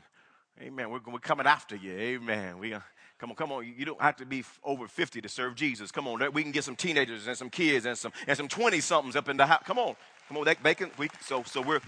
Amen. 0.62 0.90
We're, 0.90 1.00
we're 1.06 1.20
coming 1.20 1.48
after 1.48 1.78
you. 1.78 1.92
Amen. 1.92 2.60
We, 2.60 2.76
Come 3.20 3.30
on, 3.30 3.36
come 3.36 3.52
on. 3.52 3.66
You 3.78 3.86
don't 3.86 4.02
have 4.02 4.18
to 4.18 4.26
be 4.26 4.44
over 4.64 4.88
50 4.88 5.22
to 5.22 5.30
serve 5.30 5.56
Jesus. 5.56 5.92
Come 5.92 6.08
on. 6.08 6.22
We 6.34 6.44
can 6.44 6.52
get 6.52 6.66
some 6.66 6.76
teenagers 6.76 7.28
and 7.28 7.38
some 7.38 7.50
kids 7.50 7.86
and 7.86 7.98
some 7.98 8.12
and 8.28 8.36
some 8.36 8.48
20 8.48 8.82
somethings 8.82 9.16
up 9.16 9.30
in 9.30 9.38
the 9.38 9.46
house. 9.46 9.64
Come 9.66 9.80
on. 9.80 9.96
Come 10.28 10.38
on. 10.38 10.46
They, 10.62 10.76
can 10.76 10.92
we 10.98 11.10
so 11.22 11.44
so 11.44 11.62
we're 11.62 11.80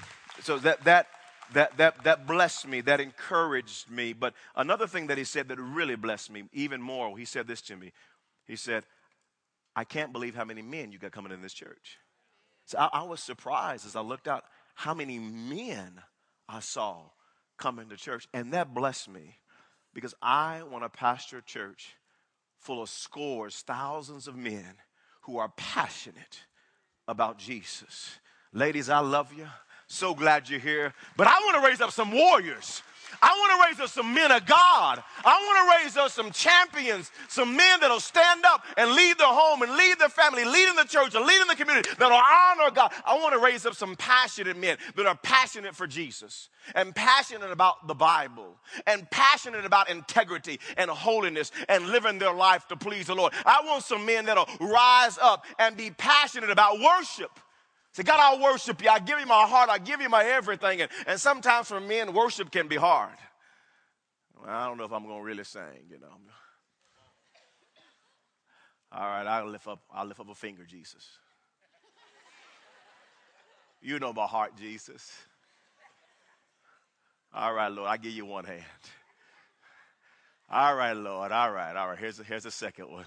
so 0.41 0.57
that 0.59 0.83
that 0.85 1.07
that 1.53 1.75
that 1.77 2.03
that 2.05 2.27
blessed 2.27 2.67
me, 2.67 2.79
that 2.81 3.01
encouraged 3.01 3.89
me. 3.91 4.13
But 4.13 4.33
another 4.55 4.87
thing 4.87 5.07
that 5.07 5.17
he 5.17 5.25
said 5.25 5.49
that 5.49 5.59
really 5.59 5.95
blessed 5.95 6.31
me 6.31 6.43
even 6.53 6.81
more, 6.81 7.17
he 7.17 7.25
said 7.25 7.45
this 7.47 7.61
to 7.63 7.75
me. 7.75 7.91
He 8.45 8.55
said, 8.55 8.85
I 9.75 9.83
can't 9.83 10.13
believe 10.13 10.33
how 10.33 10.45
many 10.45 10.61
men 10.61 10.93
you 10.93 10.97
got 10.97 11.11
coming 11.11 11.33
in 11.33 11.41
this 11.41 11.53
church. 11.53 11.97
So 12.65 12.77
I, 12.77 13.01
I 13.01 13.03
was 13.03 13.19
surprised 13.21 13.85
as 13.85 13.97
I 13.97 14.01
looked 14.01 14.29
out 14.29 14.45
how 14.75 14.93
many 14.93 15.19
men 15.19 16.01
I 16.47 16.61
saw 16.61 17.01
coming 17.57 17.89
to 17.89 17.97
church. 17.97 18.27
And 18.33 18.53
that 18.53 18.73
blessed 18.73 19.09
me 19.09 19.35
because 19.97 20.13
I 20.21 20.61
want 20.61 20.83
to 20.83 20.89
pastor 20.89 21.39
a 21.39 21.41
church 21.41 21.95
full 22.59 22.83
of 22.83 22.87
scores, 22.87 23.63
thousands 23.65 24.27
of 24.27 24.35
men 24.35 24.75
who 25.21 25.39
are 25.39 25.51
passionate 25.57 26.41
about 27.07 27.39
Jesus. 27.39 28.19
Ladies, 28.53 28.89
I 28.89 28.99
love 28.99 29.33
you. 29.33 29.47
So 29.87 30.13
glad 30.13 30.51
you're 30.51 30.59
here. 30.59 30.93
But 31.15 31.25
I 31.25 31.31
want 31.39 31.55
to 31.55 31.67
raise 31.67 31.81
up 31.81 31.89
some 31.89 32.11
warriors 32.11 32.83
I 33.21 33.29
want 33.29 33.61
to 33.61 33.67
raise 33.67 33.83
up 33.83 33.93
some 33.93 34.13
men 34.13 34.31
of 34.31 34.45
God. 34.45 35.03
I 35.25 35.37
want 35.39 35.83
to 35.83 35.85
raise 35.85 35.97
up 35.97 36.11
some 36.11 36.31
champions, 36.31 37.11
some 37.27 37.55
men 37.55 37.79
that'll 37.79 37.99
stand 37.99 38.45
up 38.45 38.63
and 38.77 38.91
lead 38.91 39.17
their 39.17 39.27
home 39.27 39.61
and 39.61 39.75
lead 39.75 39.99
their 39.99 40.09
family, 40.09 40.45
lead 40.45 40.69
in 40.69 40.75
the 40.75 40.83
church 40.83 41.15
and 41.15 41.25
lead 41.25 41.41
in 41.41 41.47
the 41.47 41.55
community, 41.55 41.89
that'll 41.97 42.17
honor 42.17 42.71
God. 42.71 42.91
I 43.05 43.17
want 43.17 43.33
to 43.33 43.39
raise 43.39 43.65
up 43.65 43.75
some 43.75 43.95
passionate 43.95 44.57
men 44.57 44.77
that 44.95 45.05
are 45.05 45.15
passionate 45.15 45.75
for 45.75 45.87
Jesus 45.87 46.49
and 46.75 46.93
passionate 46.93 47.51
about 47.51 47.87
the 47.87 47.95
Bible 47.95 48.55
and 48.85 49.09
passionate 49.09 49.65
about 49.65 49.89
integrity 49.89 50.59
and 50.77 50.89
holiness 50.89 51.51
and 51.69 51.87
living 51.87 52.19
their 52.19 52.33
life 52.33 52.67
to 52.67 52.75
please 52.75 53.07
the 53.07 53.15
Lord. 53.15 53.33
I 53.45 53.61
want 53.65 53.83
some 53.83 54.05
men 54.05 54.25
that'll 54.25 54.49
rise 54.59 55.17
up 55.21 55.45
and 55.59 55.77
be 55.77 55.91
passionate 55.91 56.49
about 56.49 56.79
worship. 56.79 57.31
Say, 57.97 58.03
God, 58.03 58.19
I'll 58.19 58.39
worship 58.39 58.83
you. 58.83 58.89
I 58.91 58.99
give 58.99 59.19
you 59.19 59.25
my 59.25 59.47
heart. 59.47 59.71
I 59.71 59.79
give 59.79 60.01
you 60.01 60.07
my 60.07 60.23
everything. 60.23 60.81
And, 60.81 60.91
and 61.07 61.19
sometimes 61.19 61.69
for 61.69 61.79
men, 61.79 62.13
worship 62.13 62.51
can 62.51 62.67
be 62.67 62.75
hard. 62.75 63.17
Well, 64.39 64.53
I 64.55 64.67
don't 64.67 64.77
know 64.77 64.83
if 64.83 64.93
I'm 64.93 65.03
going 65.03 65.17
to 65.17 65.23
really 65.23 65.43
sing, 65.43 65.87
you 65.89 65.97
know. 65.97 66.11
All 68.91 69.01
right, 69.01 69.25
I'll 69.25 69.49
lift 69.49 69.67
up, 69.67 69.79
I'll 69.91 70.05
lift 70.05 70.19
up 70.19 70.29
a 70.29 70.35
finger, 70.35 70.63
Jesus. 70.63 71.09
You 73.81 73.97
know 73.97 74.13
my 74.13 74.27
heart, 74.27 74.51
Jesus. 74.55 75.11
All 77.33 77.51
right, 77.51 77.71
Lord, 77.71 77.89
I 77.89 77.97
give 77.97 78.11
you 78.11 78.27
one 78.27 78.45
hand. 78.45 78.61
All 80.51 80.75
right, 80.75 80.95
Lord. 80.95 81.31
All 81.31 81.51
right, 81.51 81.75
all 81.75 81.87
right. 81.87 81.97
Here's 81.97 82.19
a, 82.19 82.23
here's 82.23 82.45
a 82.45 82.51
second 82.51 82.91
one. 82.91 83.05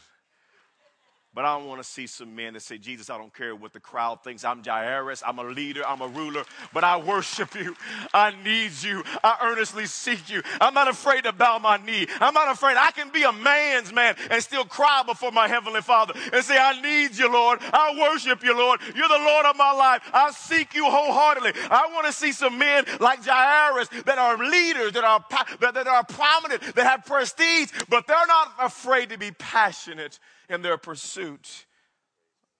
But 1.32 1.44
I 1.44 1.56
don't 1.56 1.68
want 1.68 1.80
to 1.80 1.88
see 1.88 2.08
some 2.08 2.34
men 2.34 2.54
that 2.54 2.62
say, 2.62 2.76
Jesus, 2.76 3.08
I 3.08 3.16
don't 3.16 3.32
care 3.32 3.54
what 3.54 3.72
the 3.72 3.78
crowd 3.78 4.24
thinks. 4.24 4.44
I'm 4.44 4.64
Jairus. 4.64 5.22
I'm 5.24 5.38
a 5.38 5.44
leader. 5.44 5.86
I'm 5.86 6.00
a 6.00 6.08
ruler. 6.08 6.42
But 6.74 6.82
I 6.82 6.96
worship 6.96 7.54
you. 7.54 7.76
I 8.12 8.32
need 8.42 8.72
you. 8.82 9.04
I 9.22 9.38
earnestly 9.40 9.86
seek 9.86 10.28
you. 10.28 10.42
I'm 10.60 10.74
not 10.74 10.88
afraid 10.88 11.22
to 11.24 11.32
bow 11.32 11.60
my 11.60 11.76
knee. 11.76 12.08
I'm 12.18 12.34
not 12.34 12.50
afraid. 12.50 12.76
I 12.76 12.90
can 12.90 13.10
be 13.10 13.22
a 13.22 13.30
man's 13.30 13.92
man 13.92 14.16
and 14.28 14.42
still 14.42 14.64
cry 14.64 15.04
before 15.06 15.30
my 15.30 15.46
heavenly 15.46 15.82
father 15.82 16.14
and 16.32 16.44
say, 16.44 16.58
I 16.58 16.80
need 16.82 17.16
you, 17.16 17.32
Lord. 17.32 17.60
I 17.62 17.96
worship 18.10 18.42
you, 18.42 18.58
Lord. 18.58 18.80
You're 18.96 19.08
the 19.08 19.24
Lord 19.24 19.46
of 19.46 19.56
my 19.56 19.70
life. 19.70 20.02
I 20.12 20.32
seek 20.32 20.74
you 20.74 20.84
wholeheartedly. 20.84 21.52
I 21.70 21.88
want 21.92 22.06
to 22.06 22.12
see 22.12 22.32
some 22.32 22.58
men 22.58 22.86
like 22.98 23.24
Jairus 23.24 23.86
that 24.04 24.18
are 24.18 24.36
leaders, 24.36 24.94
that 24.94 25.04
are, 25.04 25.24
that 25.60 25.86
are 25.86 26.04
prominent, 26.04 26.74
that 26.74 26.86
have 26.86 27.06
prestige, 27.06 27.70
but 27.88 28.08
they're 28.08 28.26
not 28.26 28.52
afraid 28.58 29.10
to 29.10 29.18
be 29.18 29.30
passionate 29.30 30.18
in 30.50 30.62
their 30.62 30.76
pursuit 30.76 31.66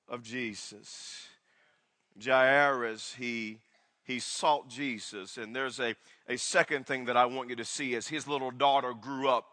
of 0.09 0.23
Jesus. 0.23 1.27
Jairus, 2.23 3.15
he, 3.19 3.59
he 4.05 4.21
sought 4.21 4.69
Jesus. 4.69 5.37
And 5.37 5.55
there's 5.55 5.81
a, 5.81 5.95
a 6.29 6.39
second 6.39 6.87
thing 6.87 7.07
that 7.07 7.17
I 7.17 7.27
want 7.27 7.51
you 7.51 7.57
to 7.57 7.65
see 7.65 7.95
as 7.95 8.09
his 8.09 8.27
little 8.29 8.51
daughter 8.51 8.95
grew 8.95 9.29
up 9.29 9.47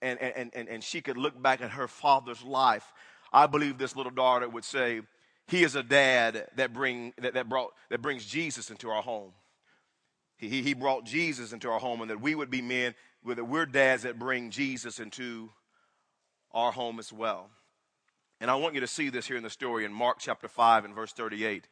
and, 0.00 0.20
and, 0.20 0.50
and, 0.54 0.68
and 0.68 0.84
she 0.84 1.00
could 1.00 1.16
look 1.16 1.40
back 1.42 1.60
at 1.60 1.70
her 1.72 1.88
father's 1.88 2.42
life. 2.42 2.92
I 3.32 3.46
believe 3.46 3.78
this 3.78 3.96
little 3.96 4.12
daughter 4.12 4.48
would 4.48 4.64
say, 4.64 5.00
he 5.48 5.62
is 5.62 5.74
a 5.74 5.82
dad 5.82 6.46
that, 6.56 6.72
bring, 6.72 7.14
that, 7.18 7.34
that, 7.34 7.48
brought, 7.48 7.72
that 7.88 8.02
brings 8.02 8.26
Jesus 8.26 8.70
into 8.70 8.90
our 8.90 9.02
home. 9.02 9.32
He, 10.36 10.62
he 10.62 10.74
brought 10.74 11.04
Jesus 11.04 11.52
into 11.52 11.70
our 11.70 11.78
home, 11.78 12.02
and 12.02 12.10
that 12.10 12.20
we 12.20 12.34
would 12.34 12.50
be 12.50 12.60
men, 12.60 12.94
that 13.24 13.44
we're 13.44 13.64
dads 13.64 14.02
that 14.02 14.18
bring 14.18 14.50
Jesus 14.50 14.98
into 15.00 15.50
our 16.56 16.72
home 16.72 16.98
as 16.98 17.12
well. 17.12 17.50
And 18.40 18.50
I 18.50 18.54
want 18.56 18.74
you 18.74 18.80
to 18.80 18.86
see 18.86 19.10
this 19.10 19.26
here 19.26 19.36
in 19.36 19.42
the 19.42 19.50
story 19.50 19.84
in 19.84 19.92
Mark 19.92 20.16
chapter 20.18 20.48
5 20.48 20.86
and 20.86 20.94
verse 20.94 21.12
38. 21.12 21.68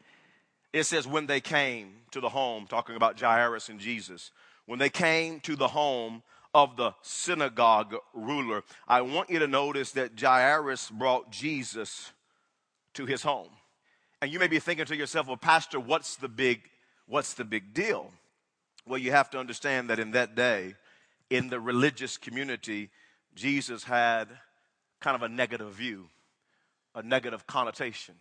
It 0.75 0.85
says, 0.85 1.07
When 1.07 1.26
they 1.26 1.41
came 1.41 1.95
to 2.11 2.21
the 2.21 2.29
home, 2.29 2.67
talking 2.69 2.95
about 2.95 3.19
Jairus 3.19 3.71
and 3.71 3.81
Jesus, 3.81 4.31
when 4.67 4.79
they 4.79 4.91
came 4.91 5.41
to 5.41 5.57
the 5.57 5.69
home 5.69 6.23
of 6.55 6.76
the 6.76 6.93
synagogue 7.00 7.97
ruler, 8.12 8.62
I 8.87 9.00
want 9.00 9.31
you 9.31 9.38
to 9.38 9.47
notice 9.47 9.93
that 9.93 10.21
Jairus 10.21 10.91
brought 10.91 11.33
Jesus 11.33 12.12
to 12.93 13.07
his 13.07 13.23
home. 13.23 13.50
And 14.21 14.31
you 14.31 14.38
may 14.38 14.49
be 14.49 14.59
thinking 14.59 14.87
to 14.87 14.97
yourself, 14.97 15.26
well, 15.26 15.37
Pastor, 15.37 15.81
what's 15.81 16.17
the 16.17 16.29
big, 16.29 16.61
what's 17.07 17.35
the 17.35 17.45
big 17.45 17.73
deal? 17.73 18.12
Well, 18.87 18.99
you 18.99 19.12
have 19.12 19.31
to 19.31 19.38
understand 19.38 19.88
that 19.88 19.99
in 19.99 20.11
that 20.11 20.35
day, 20.35 20.75
in 21.31 21.49
the 21.49 21.59
religious 21.59 22.19
community, 22.19 22.91
Jesus 23.35 23.85
had 23.85 24.29
kind 25.04 25.14
of 25.14 25.23
a 25.23 25.28
negative 25.28 25.70
view, 25.75 26.06
a 26.94 27.02
negative 27.02 27.46
connotation 27.46 28.14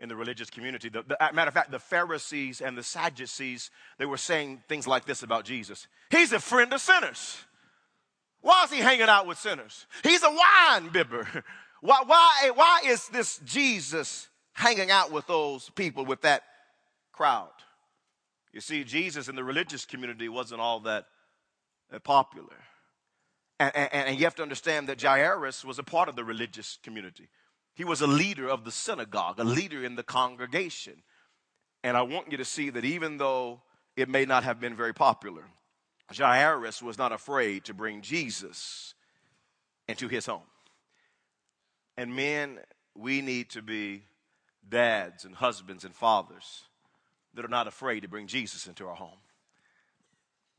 in 0.00 0.08
the 0.08 0.16
religious 0.16 0.50
community. 0.50 0.88
The, 0.88 1.04
the, 1.06 1.16
matter 1.32 1.46
of 1.46 1.54
fact, 1.54 1.70
the 1.70 1.78
Pharisees 1.78 2.60
and 2.60 2.76
the 2.76 2.82
Sadducees, 2.82 3.70
they 3.96 4.06
were 4.06 4.16
saying 4.16 4.64
things 4.68 4.88
like 4.88 5.04
this 5.04 5.22
about 5.22 5.44
Jesus. 5.44 5.86
He's 6.10 6.32
a 6.32 6.40
friend 6.40 6.72
of 6.72 6.80
sinners. 6.80 7.36
Why 8.40 8.64
is 8.64 8.72
he 8.72 8.78
hanging 8.80 9.08
out 9.08 9.28
with 9.28 9.38
sinners? 9.38 9.86
He's 10.02 10.24
a 10.24 10.30
wine 10.30 10.88
bibber. 10.88 11.28
Why, 11.82 12.02
why, 12.04 12.50
why 12.54 12.80
is 12.84 13.08
this 13.08 13.40
Jesus 13.42 14.28
hanging 14.52 14.90
out 14.90 15.10
with 15.10 15.26
those 15.26 15.70
people, 15.70 16.04
with 16.04 16.20
that 16.20 16.42
crowd? 17.10 17.48
You 18.52 18.60
see, 18.60 18.84
Jesus 18.84 19.28
in 19.28 19.34
the 19.34 19.42
religious 19.42 19.86
community 19.86 20.28
wasn't 20.28 20.60
all 20.60 20.80
that, 20.80 21.06
that 21.90 22.04
popular. 22.04 22.52
And, 23.60 23.76
and, 23.76 23.90
and, 23.92 24.18
you 24.18 24.24
have 24.24 24.34
to 24.36 24.42
understand 24.42 24.88
that 24.88 25.02
Jairus 25.02 25.66
was 25.66 25.78
a 25.78 25.82
part 25.82 26.08
of 26.08 26.16
the 26.16 26.24
religious 26.24 26.78
community. 26.82 27.28
He 27.74 27.84
was 27.84 28.00
a 28.00 28.06
leader 28.06 28.48
of 28.48 28.64
the 28.64 28.72
synagogue, 28.72 29.38
a 29.38 29.44
leader 29.44 29.84
in 29.84 29.96
the 29.96 30.02
congregation. 30.02 30.94
And 31.84 31.94
I 31.94 32.00
want 32.02 32.32
you 32.32 32.38
to 32.38 32.44
see 32.44 32.70
that 32.70 32.86
even 32.86 33.18
though 33.18 33.60
it 33.96 34.08
may 34.08 34.24
not 34.24 34.44
have 34.44 34.60
been 34.60 34.74
very 34.74 34.94
popular, 34.94 35.44
Jairus 36.10 36.82
was 36.82 36.96
not 36.96 37.12
afraid 37.12 37.66
to 37.66 37.74
bring 37.74 38.00
Jesus 38.00 38.94
into 39.86 40.08
his 40.08 40.24
home. 40.24 40.40
And 41.98 42.16
men, 42.16 42.60
we 42.96 43.20
need 43.20 43.50
to 43.50 43.60
be 43.60 44.04
dads 44.66 45.26
and 45.26 45.34
husbands 45.34 45.84
and 45.84 45.94
fathers 45.94 46.62
that 47.34 47.44
are 47.44 47.48
not 47.48 47.66
afraid 47.66 48.00
to 48.00 48.08
bring 48.08 48.26
Jesus 48.26 48.66
into 48.66 48.86
our 48.86 48.94
home. 48.94 49.20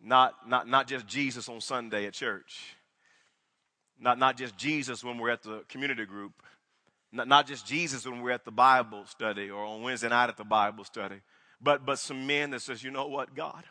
Not, 0.03 0.47
not, 0.47 0.67
not 0.67 0.87
just 0.87 1.07
Jesus 1.07 1.49
on 1.49 1.61
Sunday 1.61 2.05
at 2.05 2.13
church, 2.13 2.75
not, 4.01 4.17
not 4.17 4.35
just 4.35 4.57
Jesus 4.57 5.03
when 5.03 5.17
we're 5.17 5.29
at 5.29 5.43
the 5.43 5.63
community 5.69 6.05
group, 6.05 6.33
not, 7.11 7.27
not 7.27 7.47
just 7.47 7.65
Jesus 7.67 8.05
when 8.05 8.21
we're 8.21 8.31
at 8.31 8.43
the 8.43 8.51
Bible 8.51 9.05
study 9.05 9.49
or 9.49 9.63
on 9.63 9.83
Wednesday 9.83 10.09
night 10.09 10.29
at 10.29 10.37
the 10.37 10.43
Bible 10.43 10.83
study, 10.83 11.21
but, 11.61 11.85
but 11.85 11.99
some 11.99 12.25
men 12.25 12.49
that 12.49 12.61
says, 12.61 12.83
you 12.83 12.89
know 12.89 13.07
what, 13.07 13.35
God, 13.35 13.63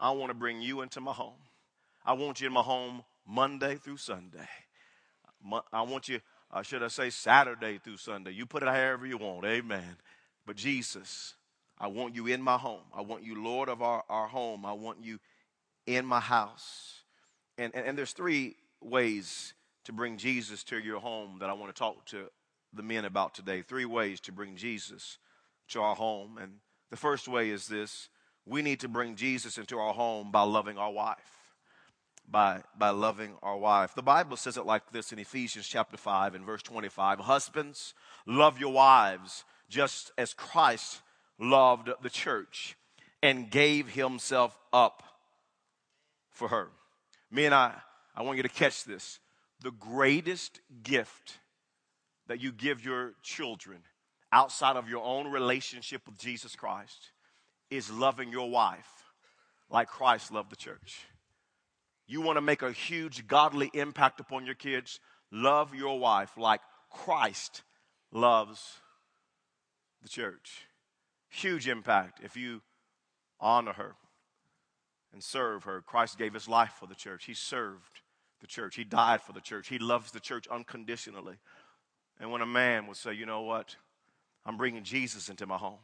I 0.00 0.10
want 0.12 0.30
to 0.30 0.34
bring 0.34 0.62
you 0.62 0.80
into 0.80 1.00
my 1.00 1.12
home. 1.12 1.34
I 2.04 2.14
want 2.14 2.40
you 2.40 2.46
in 2.46 2.54
my 2.54 2.62
home 2.62 3.04
Monday 3.26 3.76
through 3.76 3.98
Sunday. 3.98 4.48
I 5.72 5.82
want 5.82 6.08
you, 6.08 6.20
uh, 6.50 6.62
should 6.62 6.82
I 6.82 6.88
say, 6.88 7.10
Saturday 7.10 7.78
through 7.78 7.98
Sunday. 7.98 8.32
You 8.32 8.46
put 8.46 8.62
it 8.62 8.68
however 8.68 9.06
you 9.06 9.18
want. 9.18 9.44
Amen. 9.44 9.96
But 10.46 10.56
Jesus, 10.56 11.34
I 11.78 11.88
want 11.88 12.14
you 12.14 12.26
in 12.28 12.40
my 12.40 12.56
home. 12.56 12.84
I 12.94 13.02
want 13.02 13.24
you 13.24 13.42
Lord 13.42 13.68
of 13.68 13.82
our, 13.82 14.04
our 14.08 14.26
home. 14.26 14.64
I 14.64 14.72
want 14.72 15.02
you 15.02 15.18
in 15.86 16.06
my 16.06 16.20
house. 16.20 17.02
And, 17.58 17.74
and, 17.74 17.86
and 17.86 17.98
there's 17.98 18.12
three 18.12 18.56
ways 18.80 19.54
to 19.84 19.92
bring 19.92 20.16
Jesus 20.16 20.62
to 20.64 20.78
your 20.78 21.00
home 21.00 21.38
that 21.40 21.50
I 21.50 21.52
want 21.52 21.74
to 21.74 21.78
talk 21.78 22.04
to 22.06 22.30
the 22.72 22.82
men 22.82 23.04
about 23.04 23.34
today. 23.34 23.62
Three 23.62 23.84
ways 23.84 24.20
to 24.20 24.32
bring 24.32 24.56
Jesus 24.56 25.18
to 25.68 25.80
our 25.80 25.94
home. 25.94 26.38
And 26.38 26.54
the 26.90 26.96
first 26.96 27.28
way 27.28 27.50
is 27.50 27.66
this 27.66 28.08
we 28.46 28.62
need 28.62 28.80
to 28.80 28.88
bring 28.88 29.16
Jesus 29.16 29.58
into 29.58 29.78
our 29.78 29.92
home 29.92 30.30
by 30.30 30.42
loving 30.42 30.78
our 30.78 30.92
wife. 30.92 31.18
By, 32.28 32.62
by 32.78 32.90
loving 32.90 33.34
our 33.42 33.56
wife. 33.56 33.94
The 33.94 34.02
Bible 34.02 34.36
says 34.36 34.56
it 34.56 34.64
like 34.64 34.92
this 34.92 35.10
in 35.10 35.18
Ephesians 35.18 35.66
chapter 35.66 35.96
5 35.96 36.36
and 36.36 36.44
verse 36.44 36.62
25 36.62 37.20
Husbands, 37.20 37.92
love 38.24 38.60
your 38.60 38.72
wives 38.72 39.44
just 39.68 40.12
as 40.16 40.32
Christ 40.32 41.00
loved 41.40 41.90
the 42.02 42.10
church 42.10 42.76
and 43.20 43.50
gave 43.50 43.90
himself 43.90 44.56
up 44.72 45.02
for 46.30 46.48
her. 46.48 46.68
Me 47.32 47.46
and 47.46 47.54
I, 47.54 47.74
I 48.14 48.22
want 48.22 48.36
you 48.36 48.42
to 48.42 48.48
catch 48.48 48.84
this. 48.84 49.18
The 49.62 49.70
greatest 49.70 50.60
gift 50.82 51.38
that 52.26 52.40
you 52.40 52.52
give 52.52 52.84
your 52.84 53.14
children 53.22 53.78
outside 54.32 54.76
of 54.76 54.88
your 54.88 55.04
own 55.04 55.30
relationship 55.30 56.02
with 56.06 56.18
Jesus 56.18 56.54
Christ 56.54 57.10
is 57.70 57.90
loving 57.90 58.32
your 58.32 58.50
wife 58.50 59.04
like 59.68 59.88
Christ 59.88 60.32
loved 60.32 60.50
the 60.50 60.56
church. 60.56 61.06
You 62.06 62.20
want 62.20 62.36
to 62.36 62.42
make 62.42 62.62
a 62.62 62.72
huge 62.72 63.26
godly 63.26 63.70
impact 63.72 64.18
upon 64.18 64.44
your 64.44 64.54
kids? 64.54 64.98
Love 65.30 65.74
your 65.74 65.98
wife 65.98 66.36
like 66.36 66.60
Christ 66.90 67.62
loves 68.12 68.78
the 70.02 70.08
church. 70.08 70.66
Huge 71.28 71.68
impact 71.68 72.20
if 72.22 72.36
you 72.36 72.62
honor 73.40 73.72
her 73.72 73.94
and 75.12 75.22
serve 75.22 75.64
her. 75.64 75.82
Christ 75.82 76.18
gave 76.18 76.34
his 76.34 76.48
life 76.48 76.74
for 76.78 76.86
the 76.86 76.94
church. 76.94 77.24
He 77.24 77.34
served 77.34 78.00
the 78.40 78.46
church. 78.46 78.76
He 78.76 78.84
died 78.84 79.20
for 79.20 79.32
the 79.32 79.40
church. 79.40 79.68
He 79.68 79.78
loves 79.78 80.12
the 80.12 80.20
church 80.20 80.46
unconditionally. 80.48 81.36
And 82.20 82.30
when 82.30 82.42
a 82.42 82.46
man 82.46 82.86
would 82.86 82.96
say, 82.96 83.12
you 83.14 83.26
know 83.26 83.42
what? 83.42 83.76
I'm 84.44 84.56
bringing 84.56 84.84
Jesus 84.84 85.28
into 85.28 85.46
my 85.46 85.56
home. 85.56 85.78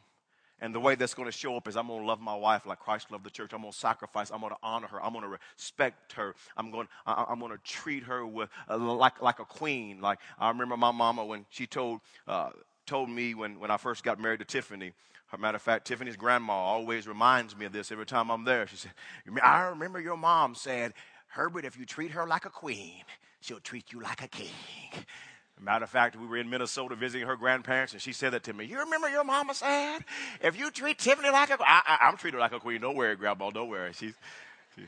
And 0.59 0.73
the 0.73 0.79
way 0.79 0.95
that's 0.95 1.13
going 1.13 1.27
to 1.27 1.37
show 1.37 1.55
up 1.55 1.67
is 1.67 1.77
I'm 1.77 1.87
going 1.87 2.01
to 2.01 2.07
love 2.07 2.19
my 2.19 2.35
wife 2.35 2.65
like 2.65 2.79
Christ 2.79 3.11
loved 3.11 3.23
the 3.23 3.29
church. 3.29 3.51
I'm 3.53 3.61
going 3.61 3.71
to 3.71 3.77
sacrifice. 3.77 4.31
I'm 4.31 4.39
going 4.39 4.53
to 4.53 4.59
honor 4.63 4.87
her. 4.87 5.03
I'm 5.03 5.13
going 5.13 5.23
to 5.23 5.29
respect 5.29 6.13
her. 6.13 6.33
I'm 6.55 6.71
going, 6.71 6.87
I, 7.05 7.25
I'm 7.29 7.39
going 7.39 7.51
to 7.51 7.59
treat 7.63 8.03
her 8.03 8.25
with, 8.25 8.49
uh, 8.67 8.77
like, 8.77 9.21
like 9.21 9.39
a 9.39 9.45
queen. 9.45 10.01
Like 10.01 10.19
I 10.39 10.49
remember 10.49 10.75
my 10.75 10.91
mama 10.91 11.23
when 11.25 11.45
she 11.49 11.67
told, 11.67 12.01
uh, 12.27 12.49
told 12.87 13.09
me 13.09 13.35
when, 13.35 13.59
when 13.59 13.69
I 13.69 13.77
first 13.77 14.03
got 14.03 14.19
married 14.19 14.39
to 14.39 14.45
Tiffany. 14.45 14.93
As 15.31 15.39
matter 15.39 15.57
of 15.57 15.61
fact, 15.61 15.85
Tiffany's 15.85 16.15
grandma 16.15 16.53
always 16.53 17.07
reminds 17.07 17.55
me 17.55 17.65
of 17.65 17.73
this 17.73 17.91
every 17.91 18.05
time 18.05 18.31
I'm 18.31 18.45
there. 18.45 18.65
She 18.65 18.77
said, 18.77 18.91
I 19.43 19.63
remember 19.63 19.99
your 19.99 20.17
mom 20.17 20.55
said, 20.55 20.93
Herbert, 21.27 21.65
if 21.65 21.77
you 21.77 21.85
treat 21.85 22.11
her 22.11 22.25
like 22.25 22.45
a 22.45 22.49
queen, 22.49 23.03
she'll 23.41 23.59
treat 23.59 23.91
you 23.91 24.01
like 24.01 24.23
a 24.23 24.27
king. 24.27 24.49
Matter 25.59 25.83
of 25.83 25.89
fact, 25.89 26.15
we 26.15 26.27
were 26.27 26.37
in 26.37 26.49
Minnesota 26.49 26.95
visiting 26.95 27.27
her 27.27 27.35
grandparents, 27.35 27.91
and 27.91 28.01
she 28.01 28.13
said 28.13 28.31
that 28.33 28.43
to 28.43 28.53
me. 28.53 28.65
You 28.65 28.79
remember 28.79 29.09
your 29.09 29.23
mama 29.23 29.53
said, 29.53 30.05
if 30.39 30.57
you 30.57 30.69
treat 30.71 30.99
Tiffany 30.99 31.29
like 31.29 31.49
a, 31.49 31.57
I'm 31.59 32.15
treated 32.15 32.39
like 32.39 32.53
a 32.53 32.59
queen. 32.59 32.79
Don't 32.79 32.95
worry, 32.95 33.15
Grandma, 33.15 33.49
don't 33.49 33.67
worry. 33.67 33.91
She's, 33.93 34.13
she, 34.75 34.83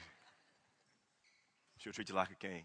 she'll 1.80 1.92
treat 1.92 2.08
you 2.08 2.16
like 2.16 2.32
a 2.32 2.36
king 2.36 2.64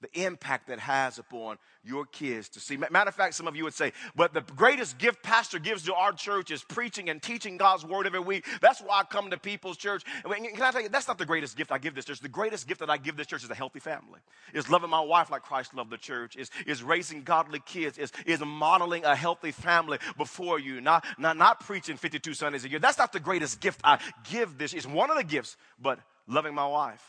the 0.00 0.24
impact 0.24 0.68
that 0.68 0.78
has 0.78 1.18
upon 1.18 1.58
your 1.82 2.04
kids 2.04 2.48
to 2.50 2.60
see. 2.60 2.76
Matter 2.76 3.08
of 3.08 3.14
fact, 3.14 3.34
some 3.34 3.46
of 3.46 3.56
you 3.56 3.64
would 3.64 3.74
say, 3.74 3.92
but 4.14 4.34
the 4.34 4.40
greatest 4.40 4.98
gift 4.98 5.22
pastor 5.22 5.58
gives 5.58 5.84
to 5.84 5.94
our 5.94 6.12
church 6.12 6.50
is 6.50 6.62
preaching 6.62 7.08
and 7.08 7.22
teaching 7.22 7.56
God's 7.56 7.84
word 7.84 8.06
every 8.06 8.20
week. 8.20 8.44
That's 8.60 8.80
why 8.80 9.00
I 9.00 9.04
come 9.04 9.30
to 9.30 9.38
people's 9.38 9.76
church. 9.76 10.04
Can 10.24 10.62
I 10.62 10.70
tell 10.70 10.82
you, 10.82 10.88
that's 10.88 11.08
not 11.08 11.18
the 11.18 11.26
greatest 11.26 11.56
gift 11.56 11.72
I 11.72 11.78
give 11.78 11.94
this 11.94 12.04
church. 12.04 12.20
The 12.20 12.28
greatest 12.28 12.68
gift 12.68 12.80
that 12.80 12.90
I 12.90 12.96
give 12.96 13.16
this 13.16 13.26
church 13.26 13.44
is 13.44 13.50
a 13.50 13.54
healthy 13.54 13.80
family. 13.80 14.20
Is 14.52 14.68
loving 14.68 14.90
my 14.90 15.00
wife 15.00 15.30
like 15.30 15.42
Christ 15.42 15.74
loved 15.74 15.90
the 15.90 15.98
church. 15.98 16.36
Is, 16.36 16.50
is 16.66 16.82
raising 16.82 17.22
godly 17.22 17.60
kids. 17.60 17.96
Is, 17.96 18.12
is 18.26 18.40
modeling 18.40 19.04
a 19.04 19.16
healthy 19.16 19.52
family 19.52 19.98
before 20.16 20.58
you. 20.58 20.80
Not, 20.80 21.04
not, 21.18 21.36
not 21.36 21.60
preaching 21.60 21.96
52 21.96 22.34
Sundays 22.34 22.64
a 22.64 22.68
year. 22.68 22.78
That's 22.78 22.98
not 22.98 23.12
the 23.12 23.20
greatest 23.20 23.60
gift 23.60 23.80
I 23.84 23.98
give 24.30 24.58
this. 24.58 24.74
It's 24.74 24.86
one 24.86 25.10
of 25.10 25.16
the 25.16 25.24
gifts, 25.24 25.56
but 25.80 26.00
loving 26.26 26.54
my 26.54 26.66
wife 26.66 27.02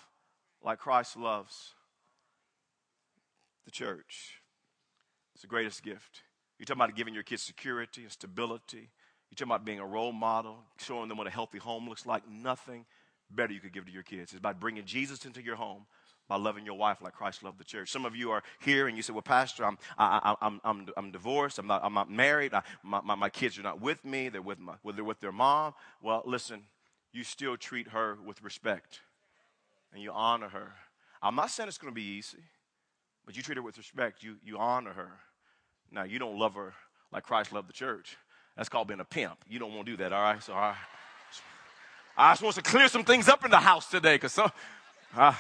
like 0.64 0.80
Christ 0.80 1.18
loves 1.18 1.74
the 3.68 3.72
church. 3.72 4.40
It's 5.34 5.42
the 5.42 5.48
greatest 5.48 5.84
gift. 5.84 6.22
You're 6.58 6.66
talking 6.66 6.82
about 6.82 6.96
giving 6.96 7.14
your 7.14 7.22
kids 7.22 7.44
security 7.44 8.04
and 8.04 8.12
stability. 8.12 8.90
You're 9.30 9.36
talking 9.36 9.52
about 9.52 9.66
being 9.66 9.80
a 9.80 9.86
role 9.86 10.14
model, 10.14 10.60
showing 10.80 11.10
them 11.10 11.18
what 11.18 11.28
a 11.28 11.30
healthy 11.30 11.58
home 11.58 11.88
looks 11.88 12.06
like. 12.06 12.24
Nothing 12.30 12.86
better 13.30 13.54
you 13.54 13.60
could 13.60 13.74
give 13.74 13.86
to 13.86 13.92
your 13.92 14.04
kids. 14.04 14.32
It's 14.32 14.40
by 14.40 14.54
bringing 14.54 14.86
Jesus 14.86 15.26
into 15.26 15.44
your 15.44 15.58
home 15.58 15.86
by 16.30 16.38
loving 16.38 16.66
your 16.66 16.76
wife 16.76 17.02
like 17.02 17.14
Christ 17.14 17.44
loved 17.44 17.58
the 17.60 17.66
church. 17.66 17.92
Some 17.92 18.06
of 18.06 18.16
you 18.16 18.32
are 18.32 18.42
here 18.60 18.88
and 18.88 18.96
you 18.96 19.04
say, 19.04 19.12
Well, 19.14 19.22
Pastor, 19.22 19.66
I'm, 19.66 19.78
I, 19.98 20.20
I, 20.24 20.46
I'm, 20.46 20.62
I'm, 20.64 20.88
I'm 20.96 21.12
divorced. 21.12 21.60
I'm 21.60 21.68
not, 21.68 21.84
I'm 21.84 21.94
not 21.94 22.10
married. 22.10 22.54
I, 22.54 22.64
my, 22.84 23.02
my, 23.02 23.16
my, 23.16 23.30
kids 23.30 23.60
are 23.60 23.64
not 23.64 23.82
with 23.82 24.04
me. 24.04 24.30
They're 24.30 24.42
with, 24.42 24.60
my, 24.60 24.76
they're 24.94 25.04
with 25.04 25.20
their 25.20 25.32
mom. 25.34 25.74
Well, 26.02 26.24
listen, 26.26 26.64
you 27.12 27.24
still 27.24 27.58
treat 27.58 27.90
her 27.90 28.18
with 28.26 28.42
respect 28.42 29.02
and 29.94 30.02
you 30.02 30.12
honor 30.12 30.50
her. 30.50 30.74
I'm 31.22 31.36
not 31.36 31.50
saying 31.50 31.70
it's 31.70 31.78
going 31.78 31.94
to 31.94 31.96
be 31.96 32.04
easy 32.04 32.44
but 33.28 33.36
you 33.36 33.44
treat 33.44 33.58
her 33.58 33.62
with 33.62 33.78
respect. 33.78 34.24
You, 34.24 34.38
you 34.44 34.58
honor 34.58 34.94
her. 34.94 35.12
Now, 35.92 36.06
you 36.06 36.18
don't 36.18 36.40
love 36.40 36.56
her 36.56 36.74
like 37.12 37.24
Christ 37.24 37.52
loved 37.52 37.70
the 37.70 37.74
church. 37.74 38.18
That's 38.56 38.70
called 38.70 38.88
being 38.88 39.02
a 39.02 39.06
pimp. 39.06 39.38
You 39.48 39.60
don't 39.60 39.74
want 39.76 39.86
to 39.86 39.92
do 39.92 39.98
that, 39.98 40.14
all 40.14 40.22
right? 40.22 40.42
So, 40.42 40.54
I, 40.54 40.76
I 42.16 42.32
just 42.32 42.42
want 42.42 42.56
to 42.56 42.62
clear 42.64 42.88
some 42.88 43.04
things 43.04 43.28
up 43.28 43.44
in 43.44 43.52
the 43.52 43.58
house 43.58 43.90
today 43.90 44.16
because 44.16 44.32
some, 44.32 44.50
uh, 45.16 45.36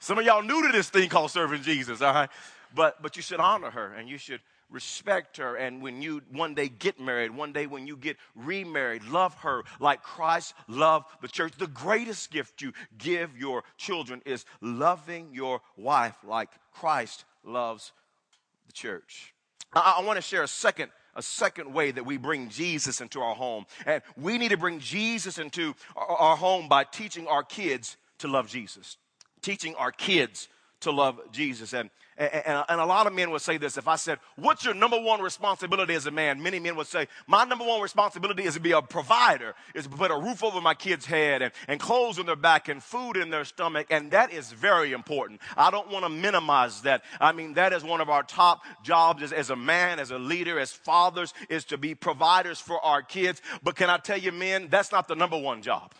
some 0.00 0.18
of 0.18 0.24
y'all 0.26 0.42
new 0.42 0.66
to 0.66 0.72
this 0.72 0.90
thing 0.90 1.08
called 1.08 1.30
serving 1.30 1.62
Jesus, 1.62 2.02
all 2.02 2.12
right? 2.12 2.30
but, 2.74 3.00
but 3.00 3.16
you 3.16 3.22
should 3.22 3.40
honor 3.40 3.70
her 3.70 3.94
and 3.94 4.08
you 4.08 4.18
should 4.18 4.40
respect 4.74 5.38
her. 5.38 5.56
And 5.56 5.80
when 5.80 6.02
you 6.02 6.20
one 6.32 6.54
day 6.54 6.68
get 6.68 7.00
married, 7.00 7.30
one 7.30 7.52
day 7.52 7.66
when 7.66 7.86
you 7.86 7.96
get 7.96 8.16
remarried, 8.34 9.04
love 9.04 9.34
her 9.36 9.62
like 9.80 10.02
Christ 10.02 10.54
loved 10.68 11.06
the 11.22 11.28
church. 11.28 11.54
The 11.56 11.68
greatest 11.68 12.30
gift 12.30 12.60
you 12.60 12.72
give 12.98 13.38
your 13.38 13.62
children 13.78 14.20
is 14.26 14.44
loving 14.60 15.30
your 15.32 15.60
wife 15.76 16.16
like 16.24 16.50
Christ 16.72 17.24
loves 17.44 17.92
the 18.66 18.72
church. 18.72 19.32
I, 19.72 19.96
I 19.98 20.04
want 20.04 20.16
to 20.16 20.22
share 20.22 20.42
a 20.42 20.48
second 20.48 20.90
a 21.16 21.22
second 21.22 21.72
way 21.72 21.92
that 21.92 22.04
we 22.04 22.16
bring 22.16 22.48
Jesus 22.48 23.00
into 23.00 23.20
our 23.20 23.36
home. 23.36 23.66
And 23.86 24.02
we 24.16 24.36
need 24.36 24.48
to 24.48 24.56
bring 24.56 24.80
Jesus 24.80 25.38
into 25.38 25.74
our, 25.94 26.16
our 26.16 26.36
home 26.36 26.68
by 26.68 26.82
teaching 26.82 27.28
our 27.28 27.44
kids 27.44 27.96
to 28.18 28.26
love 28.26 28.48
Jesus. 28.48 28.96
Teaching 29.40 29.76
our 29.76 29.92
kids 29.92 30.48
to 30.84 30.92
love 30.92 31.20
Jesus. 31.32 31.72
And, 31.72 31.90
and, 32.16 32.64
and, 32.68 32.80
a 32.80 32.84
lot 32.84 33.06
of 33.06 33.12
men 33.12 33.30
would 33.32 33.40
say 33.40 33.56
this 33.58 33.76
if 33.76 33.88
I 33.88 33.96
said, 33.96 34.18
What's 34.36 34.64
your 34.64 34.74
number 34.74 35.00
one 35.00 35.20
responsibility 35.20 35.94
as 35.94 36.06
a 36.06 36.10
man? 36.10 36.40
Many 36.42 36.60
men 36.60 36.76
would 36.76 36.86
say, 36.86 37.08
My 37.26 37.44
number 37.44 37.64
one 37.64 37.80
responsibility 37.80 38.44
is 38.44 38.54
to 38.54 38.60
be 38.60 38.70
a 38.70 38.80
provider, 38.80 39.54
is 39.74 39.84
to 39.84 39.90
put 39.90 40.10
a 40.10 40.16
roof 40.16 40.44
over 40.44 40.60
my 40.60 40.74
kid's 40.74 41.06
head 41.06 41.42
and, 41.42 41.52
and 41.66 41.80
clothes 41.80 42.18
on 42.18 42.26
their 42.26 42.36
back 42.36 42.68
and 42.68 42.82
food 42.82 43.16
in 43.16 43.30
their 43.30 43.44
stomach. 43.44 43.88
And 43.90 44.12
that 44.12 44.32
is 44.32 44.52
very 44.52 44.92
important. 44.92 45.40
I 45.56 45.70
don't 45.70 45.90
want 45.90 46.04
to 46.04 46.08
minimize 46.08 46.82
that. 46.82 47.02
I 47.20 47.32
mean, 47.32 47.54
that 47.54 47.72
is 47.72 47.82
one 47.82 48.00
of 48.00 48.08
our 48.08 48.22
top 48.22 48.62
jobs 48.84 49.22
as, 49.22 49.32
as 49.32 49.50
a 49.50 49.56
man, 49.56 49.98
as 49.98 50.12
a 50.12 50.18
leader, 50.18 50.58
as 50.60 50.72
fathers, 50.72 51.34
is 51.48 51.64
to 51.66 51.78
be 51.78 51.94
providers 51.94 52.60
for 52.60 52.78
our 52.84 53.02
kids. 53.02 53.42
But 53.62 53.74
can 53.74 53.90
I 53.90 53.98
tell 53.98 54.18
you, 54.18 54.30
men, 54.30 54.68
that's 54.70 54.92
not 54.92 55.08
the 55.08 55.16
number 55.16 55.38
one 55.38 55.62
job. 55.62 55.92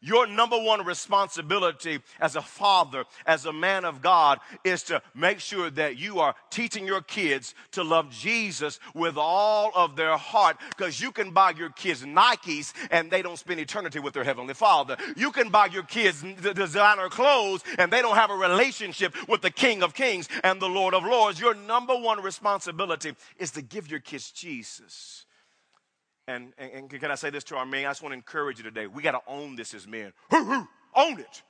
Your 0.00 0.28
number 0.28 0.56
one 0.56 0.84
responsibility 0.84 1.98
as 2.20 2.36
a 2.36 2.42
father, 2.42 3.04
as 3.26 3.46
a 3.46 3.52
man 3.52 3.84
of 3.84 4.00
God, 4.00 4.38
is 4.62 4.84
to 4.84 5.02
make 5.12 5.40
sure 5.40 5.70
that 5.70 5.98
you 5.98 6.20
are 6.20 6.36
teaching 6.50 6.86
your 6.86 7.00
kids 7.00 7.52
to 7.72 7.82
love 7.82 8.10
Jesus 8.10 8.78
with 8.94 9.16
all 9.16 9.72
of 9.74 9.96
their 9.96 10.16
heart. 10.16 10.56
Because 10.76 11.00
you 11.00 11.10
can 11.10 11.32
buy 11.32 11.50
your 11.50 11.70
kids 11.70 12.04
Nikes 12.04 12.72
and 12.92 13.10
they 13.10 13.22
don't 13.22 13.38
spend 13.38 13.58
eternity 13.58 13.98
with 13.98 14.14
their 14.14 14.22
Heavenly 14.22 14.54
Father. 14.54 14.96
You 15.16 15.32
can 15.32 15.48
buy 15.48 15.66
your 15.66 15.82
kids 15.82 16.24
designer 16.54 17.08
clothes 17.08 17.64
and 17.76 17.92
they 17.92 18.00
don't 18.00 18.14
have 18.14 18.30
a 18.30 18.36
relationship 18.36 19.14
with 19.28 19.42
the 19.42 19.50
King 19.50 19.82
of 19.82 19.94
Kings 19.94 20.28
and 20.44 20.60
the 20.60 20.68
Lord 20.68 20.94
of 20.94 21.02
Lords. 21.02 21.40
Your 21.40 21.54
number 21.54 21.96
one 21.96 22.22
responsibility 22.22 23.16
is 23.38 23.50
to 23.52 23.62
give 23.62 23.90
your 23.90 24.00
kids 24.00 24.30
Jesus. 24.30 25.24
And, 26.28 26.52
and, 26.58 26.70
and, 26.72 26.90
can 26.90 27.10
I 27.10 27.14
say 27.14 27.30
this 27.30 27.42
to 27.44 27.56
our 27.56 27.64
men? 27.64 27.86
I 27.86 27.88
just 27.88 28.02
want 28.02 28.12
to 28.12 28.16
encourage 28.16 28.58
you 28.58 28.64
today. 28.64 28.86
We 28.86 29.02
got 29.02 29.12
to 29.12 29.22
own 29.26 29.56
this 29.56 29.72
as 29.72 29.86
men. 29.86 30.12
Own 30.30 31.18
it. 31.18 31.42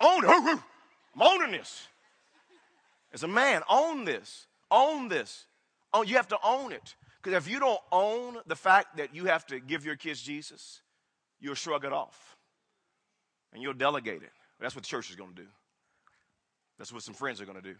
Own 0.00 0.24
it. 0.24 0.28
I'm 1.14 1.22
owning 1.22 1.52
this. 1.52 1.86
As 3.14 3.22
a 3.22 3.28
man, 3.28 3.62
own 3.70 4.04
this. 4.04 4.48
Own 4.72 5.08
this. 5.08 5.46
Oh, 5.94 6.02
you 6.02 6.16
have 6.16 6.26
to 6.28 6.38
own 6.42 6.72
it. 6.72 6.96
Because 7.22 7.46
if 7.46 7.48
you 7.48 7.60
don't 7.60 7.78
own 7.92 8.38
the 8.46 8.56
fact 8.56 8.96
that 8.96 9.14
you 9.14 9.26
have 9.26 9.46
to 9.46 9.60
give 9.60 9.84
your 9.84 9.94
kids 9.94 10.20
Jesus, 10.20 10.82
you'll 11.38 11.54
shrug 11.54 11.84
it 11.84 11.92
off. 11.92 12.36
And 13.52 13.62
you'll 13.62 13.72
delegate 13.72 14.24
it. 14.24 14.32
That's 14.58 14.74
what 14.74 14.82
the 14.82 14.88
church 14.88 15.10
is 15.10 15.16
going 15.16 15.34
to 15.34 15.42
do. 15.42 15.48
That's 16.76 16.92
what 16.92 17.04
some 17.04 17.14
friends 17.14 17.40
are 17.40 17.46
going 17.46 17.62
to 17.62 17.62
do. 17.62 17.76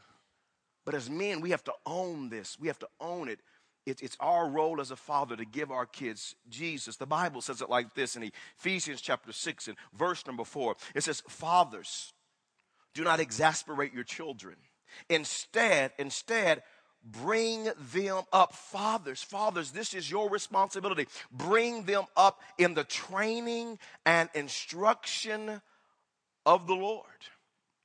But 0.85 0.95
as 0.95 1.11
men, 1.11 1.41
we 1.41 1.51
have 1.51 1.65
to 1.65 1.73
own 1.85 2.29
this. 2.29 2.59
We 2.61 2.69
have 2.69 2.79
to 2.79 2.89
own 3.01 3.29
it 3.29 3.41
it's 3.85 4.17
our 4.21 4.49
role 4.49 4.81
as 4.81 4.91
a 4.91 4.97
father 4.97 5.37
to 5.37 5.45
give 5.45 5.71
our 5.71 5.87
kids 5.87 6.35
Jesus. 6.49 6.97
The 6.97 7.07
Bible 7.07 7.41
says 7.41 7.61
it 7.61 7.71
like 7.71 7.95
this 7.95 8.17
in 8.17 8.31
Ephesians 8.59 9.01
chapter 9.01 9.33
6 9.33 9.69
and 9.69 9.77
verse 9.93 10.27
number 10.27 10.45
4. 10.45 10.77
It 10.95 11.03
says, 11.03 11.23
Fathers, 11.29 12.13
do 12.95 13.03
not 13.03 13.21
exasperate 13.21 13.93
your 13.93 14.05
children. 14.05 14.57
Instead, 15.09 15.93
instead, 15.99 16.63
bring 17.05 17.69
them 17.93 18.23
up. 18.33 18.55
Fathers, 18.55 19.23
fathers, 19.23 19.73
this 19.73 19.95
is 19.95 20.11
your 20.11 20.31
responsibility. 20.31 21.07
Bring 21.33 21.85
them 21.85 22.05
up 22.17 22.41
in 22.59 22.75
the 22.75 22.85
training 22.85 23.79
and 24.07 24.29
instruction 24.35 25.61
of 26.47 26.67
the 26.67 26.75
Lord. 26.75 27.07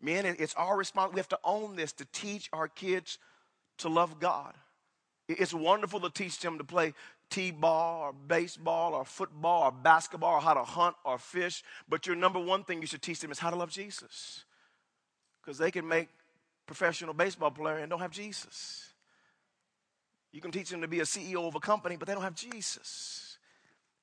Men, 0.01 0.25
it's 0.25 0.53
our 0.55 0.77
responsibility. 0.77 1.15
We 1.15 1.19
have 1.21 1.29
to 1.29 1.39
own 1.43 1.75
this 1.75 1.93
to 1.93 2.05
teach 2.11 2.49
our 2.53 2.67
kids 2.67 3.17
to 3.79 3.89
love 3.89 4.19
God. 4.19 4.53
It's 5.27 5.53
wonderful 5.53 5.99
to 6.01 6.09
teach 6.09 6.39
them 6.39 6.57
to 6.57 6.63
play 6.63 6.93
t-ball 7.29 8.01
or 8.01 8.13
baseball 8.13 8.93
or 8.93 9.03
football 9.03 9.63
or 9.63 9.71
basketball 9.71 10.35
or 10.35 10.41
how 10.41 10.53
to 10.53 10.63
hunt 10.63 10.95
or 11.03 11.17
fish. 11.17 11.63
But 11.89 12.07
your 12.07 12.15
number 12.15 12.39
one 12.39 12.63
thing 12.63 12.79
you 12.79 12.87
should 12.87 13.01
teach 13.01 13.19
them 13.19 13.31
is 13.31 13.39
how 13.39 13.49
to 13.49 13.57
love 13.57 13.69
Jesus. 13.69 14.45
Because 15.41 15.57
they 15.57 15.71
can 15.71 15.87
make 15.87 16.07
professional 16.65 17.13
baseball 17.13 17.51
player 17.51 17.77
and 17.77 17.89
don't 17.89 17.99
have 17.99 18.11
Jesus. 18.11 18.93
You 20.31 20.39
can 20.39 20.51
teach 20.51 20.69
them 20.69 20.81
to 20.81 20.87
be 20.87 20.99
a 20.99 21.03
CEO 21.03 21.47
of 21.47 21.55
a 21.55 21.59
company, 21.59 21.97
but 21.97 22.07
they 22.07 22.13
don't 22.13 22.23
have 22.23 22.35
Jesus. 22.35 23.26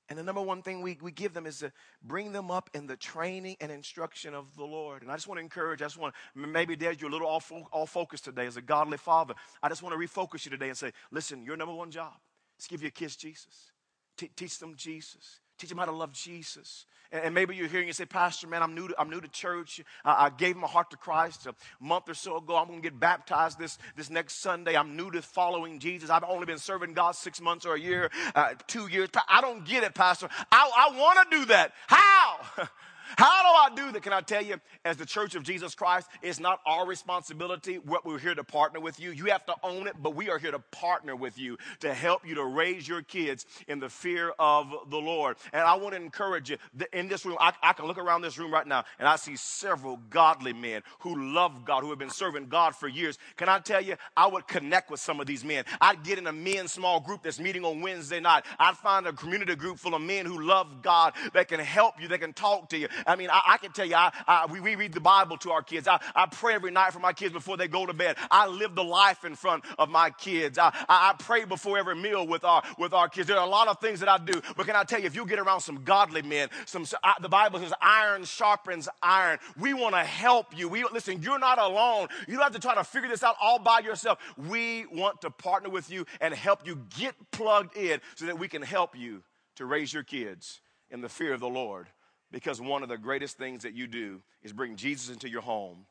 And 0.08 0.18
the 0.18 0.22
number 0.22 0.42
one 0.42 0.60
thing 0.60 0.82
we, 0.82 0.98
we 1.00 1.12
give 1.12 1.32
them 1.32 1.46
is 1.46 1.60
to 1.60 1.72
bring 2.02 2.32
them 2.32 2.50
up 2.50 2.68
in 2.74 2.86
the 2.86 2.96
training 2.96 3.56
and 3.60 3.72
instruction 3.72 4.34
of 4.34 4.54
the 4.54 4.64
Lord. 4.64 5.02
And 5.02 5.10
I 5.10 5.14
just 5.14 5.26
want 5.26 5.38
to 5.38 5.42
encourage, 5.42 5.80
I 5.80 5.86
just 5.86 5.96
want 5.96 6.14
maybe 6.34 6.76
Dad, 6.76 7.00
you're 7.00 7.08
a 7.08 7.12
little 7.12 7.28
off, 7.28 7.50
off 7.72 7.90
focus 7.90 8.20
today 8.20 8.46
as 8.46 8.56
a 8.56 8.62
godly 8.62 8.98
father. 8.98 9.34
I 9.62 9.68
just 9.68 9.82
want 9.82 9.98
to 9.98 10.06
refocus 10.06 10.44
you 10.44 10.50
today 10.50 10.68
and 10.68 10.76
say, 10.76 10.92
listen, 11.10 11.44
your 11.44 11.56
number 11.56 11.74
one 11.74 11.90
job 11.90 12.12
is 12.58 12.66
give 12.66 12.82
your 12.82 12.90
kids 12.90 13.16
Jesus. 13.16 13.70
teach 14.16 14.58
them 14.58 14.74
Jesus. 14.76 15.40
Teach 15.58 15.68
them 15.70 15.78
how 15.78 15.84
to 15.84 15.92
love 15.92 16.12
Jesus. 16.12 16.86
And, 17.12 17.32
maybe 17.32 17.54
you're 17.54 17.68
hearing 17.68 17.86
you 17.86 17.92
say, 17.92 18.06
Pastor, 18.06 18.48
man, 18.48 18.62
I'm 18.62 18.74
new 18.74 18.88
to, 18.88 18.94
I'm 18.98 19.08
new 19.08 19.20
to 19.20 19.28
church. 19.28 19.80
I, 20.04 20.26
I 20.26 20.30
gave 20.30 20.56
my 20.56 20.66
heart 20.66 20.90
to 20.90 20.96
Christ 20.96 21.46
a 21.46 21.54
month 21.80 22.08
or 22.08 22.14
so 22.14 22.38
ago. 22.38 22.56
I'm 22.56 22.66
going 22.66 22.82
to 22.82 22.90
get 22.90 22.98
baptized 22.98 23.58
this, 23.58 23.78
this 23.96 24.10
next 24.10 24.40
Sunday. 24.40 24.76
I'm 24.76 24.96
new 24.96 25.12
to 25.12 25.22
following 25.22 25.78
Jesus. 25.78 26.10
I've 26.10 26.24
only 26.24 26.46
been 26.46 26.58
serving 26.58 26.92
God 26.94 27.14
six 27.14 27.40
months 27.40 27.66
or 27.66 27.74
a 27.74 27.80
year, 27.80 28.10
uh, 28.34 28.54
two 28.66 28.88
years. 28.88 29.10
I 29.28 29.40
don't 29.40 29.64
get 29.64 29.84
it, 29.84 29.94
Pastor. 29.94 30.28
I, 30.50 30.70
I 30.76 30.98
want 30.98 31.30
to 31.30 31.38
do 31.38 31.44
that. 31.46 31.72
How? 31.86 32.40
How 33.16 33.42
do 33.42 33.74
I 33.74 33.86
do 33.86 33.92
that? 33.92 34.02
Can 34.02 34.12
I 34.12 34.20
tell 34.20 34.42
you, 34.42 34.60
as 34.84 34.96
the 34.96 35.06
church 35.06 35.34
of 35.34 35.42
Jesus 35.42 35.74
Christ, 35.74 36.08
it's 36.22 36.40
not 36.40 36.60
our 36.66 36.86
responsibility. 36.86 37.76
What 37.76 38.04
we're 38.04 38.18
here 38.18 38.34
to 38.34 38.44
partner 38.44 38.80
with 38.80 38.98
you. 39.00 39.10
You 39.10 39.26
have 39.26 39.44
to 39.46 39.54
own 39.62 39.86
it, 39.86 39.94
but 40.02 40.14
we 40.14 40.30
are 40.30 40.38
here 40.38 40.50
to 40.50 40.58
partner 40.58 41.14
with 41.16 41.38
you 41.38 41.56
to 41.80 41.94
help 41.94 42.26
you 42.26 42.34
to 42.36 42.44
raise 42.44 42.86
your 42.86 43.02
kids 43.02 43.46
in 43.68 43.80
the 43.80 43.88
fear 43.88 44.32
of 44.38 44.72
the 44.90 44.98
Lord. 44.98 45.36
And 45.52 45.62
I 45.62 45.74
want 45.74 45.94
to 45.94 46.00
encourage 46.00 46.50
you 46.50 46.58
in 46.92 47.08
this 47.08 47.24
room. 47.24 47.36
I, 47.40 47.52
I 47.62 47.72
can 47.72 47.86
look 47.86 47.98
around 47.98 48.22
this 48.22 48.38
room 48.38 48.52
right 48.52 48.66
now 48.66 48.84
and 48.98 49.06
I 49.08 49.16
see 49.16 49.36
several 49.36 49.98
godly 50.10 50.52
men 50.52 50.82
who 51.00 51.34
love 51.34 51.64
God, 51.64 51.82
who 51.82 51.90
have 51.90 51.98
been 51.98 52.10
serving 52.10 52.46
God 52.48 52.74
for 52.74 52.88
years. 52.88 53.18
Can 53.36 53.48
I 53.48 53.58
tell 53.58 53.80
you, 53.80 53.96
I 54.16 54.26
would 54.26 54.46
connect 54.46 54.90
with 54.90 55.00
some 55.00 55.20
of 55.20 55.26
these 55.26 55.44
men. 55.44 55.64
I'd 55.80 56.02
get 56.02 56.18
in 56.18 56.26
a 56.26 56.32
men's 56.32 56.72
small 56.72 57.00
group 57.00 57.22
that's 57.22 57.38
meeting 57.38 57.64
on 57.64 57.80
Wednesday 57.80 58.20
night. 58.20 58.44
I'd 58.58 58.76
find 58.76 59.06
a 59.06 59.12
community 59.12 59.54
group 59.54 59.78
full 59.78 59.94
of 59.94 60.02
men 60.02 60.26
who 60.26 60.42
love 60.42 60.82
God 60.82 61.14
that 61.32 61.48
can 61.48 61.60
help 61.60 62.00
you, 62.00 62.08
that 62.08 62.20
can 62.20 62.32
talk 62.32 62.68
to 62.70 62.78
you. 62.78 62.88
I 63.06 63.16
mean, 63.16 63.30
I, 63.30 63.40
I 63.46 63.56
can 63.58 63.72
tell 63.72 63.86
you, 63.86 63.94
I, 63.94 64.12
I, 64.26 64.46
we, 64.46 64.60
we 64.60 64.74
read 64.76 64.92
the 64.92 65.00
Bible 65.00 65.36
to 65.38 65.50
our 65.50 65.62
kids. 65.62 65.88
I, 65.88 66.00
I 66.14 66.26
pray 66.26 66.54
every 66.54 66.70
night 66.70 66.92
for 66.92 66.98
my 67.00 67.12
kids 67.12 67.32
before 67.32 67.56
they 67.56 67.68
go 67.68 67.86
to 67.86 67.92
bed. 67.92 68.16
I 68.30 68.46
live 68.46 68.74
the 68.74 68.84
life 68.84 69.24
in 69.24 69.34
front 69.34 69.64
of 69.78 69.88
my 69.88 70.10
kids. 70.10 70.58
I, 70.58 70.68
I, 70.88 71.10
I 71.10 71.14
pray 71.18 71.44
before 71.44 71.78
every 71.78 71.96
meal 71.96 72.26
with 72.26 72.44
our, 72.44 72.62
with 72.78 72.92
our 72.92 73.08
kids. 73.08 73.28
There 73.28 73.38
are 73.38 73.46
a 73.46 73.50
lot 73.50 73.68
of 73.68 73.80
things 73.80 74.00
that 74.00 74.08
I 74.08 74.18
do. 74.18 74.40
But 74.56 74.66
can 74.66 74.76
I 74.76 74.84
tell 74.84 75.00
you, 75.00 75.06
if 75.06 75.14
you 75.14 75.26
get 75.26 75.38
around 75.38 75.60
some 75.60 75.84
godly 75.84 76.22
men, 76.22 76.48
some, 76.66 76.84
the 77.20 77.28
Bible 77.28 77.60
says 77.60 77.72
iron 77.80 78.24
sharpens 78.24 78.88
iron. 79.02 79.38
We 79.58 79.74
want 79.74 79.94
to 79.94 80.04
help 80.04 80.56
you. 80.56 80.68
We, 80.68 80.84
listen, 80.84 81.22
you're 81.22 81.38
not 81.38 81.58
alone. 81.58 82.08
You 82.26 82.34
don't 82.34 82.42
have 82.42 82.52
to 82.52 82.60
try 82.60 82.74
to 82.74 82.84
figure 82.84 83.08
this 83.08 83.22
out 83.22 83.36
all 83.40 83.58
by 83.58 83.80
yourself. 83.80 84.18
We 84.36 84.86
want 84.86 85.20
to 85.22 85.30
partner 85.30 85.70
with 85.70 85.90
you 85.90 86.06
and 86.20 86.34
help 86.34 86.66
you 86.66 86.84
get 86.98 87.14
plugged 87.30 87.76
in 87.76 88.00
so 88.14 88.26
that 88.26 88.38
we 88.38 88.48
can 88.48 88.62
help 88.62 88.96
you 88.96 89.22
to 89.56 89.66
raise 89.66 89.92
your 89.92 90.02
kids 90.02 90.60
in 90.90 91.00
the 91.00 91.08
fear 91.08 91.32
of 91.32 91.40
the 91.40 91.48
Lord 91.48 91.88
because 92.34 92.60
one 92.60 92.82
of 92.82 92.88
the 92.88 92.98
greatest 92.98 93.38
things 93.38 93.62
that 93.62 93.74
you 93.74 93.86
do 93.86 94.20
is 94.42 94.52
bring 94.52 94.74
Jesus 94.74 95.08
into 95.08 95.28
your 95.28 95.40
home 95.40 95.86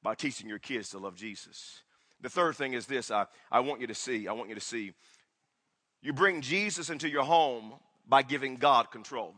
by 0.00 0.14
teaching 0.14 0.48
your 0.48 0.60
kids 0.60 0.90
to 0.90 0.98
love 0.98 1.16
Jesus. 1.16 1.82
The 2.20 2.30
third 2.30 2.54
thing 2.54 2.74
is 2.74 2.86
this 2.86 3.10
I, 3.10 3.26
I 3.50 3.58
want 3.60 3.80
you 3.80 3.88
to 3.88 3.96
see. 3.96 4.28
I 4.28 4.32
want 4.32 4.48
you 4.48 4.54
to 4.54 4.60
see. 4.60 4.92
You 6.00 6.12
bring 6.12 6.40
Jesus 6.40 6.88
into 6.88 7.08
your 7.08 7.24
home 7.24 7.72
by 8.08 8.22
giving 8.22 8.58
God 8.58 8.92
control. 8.92 9.34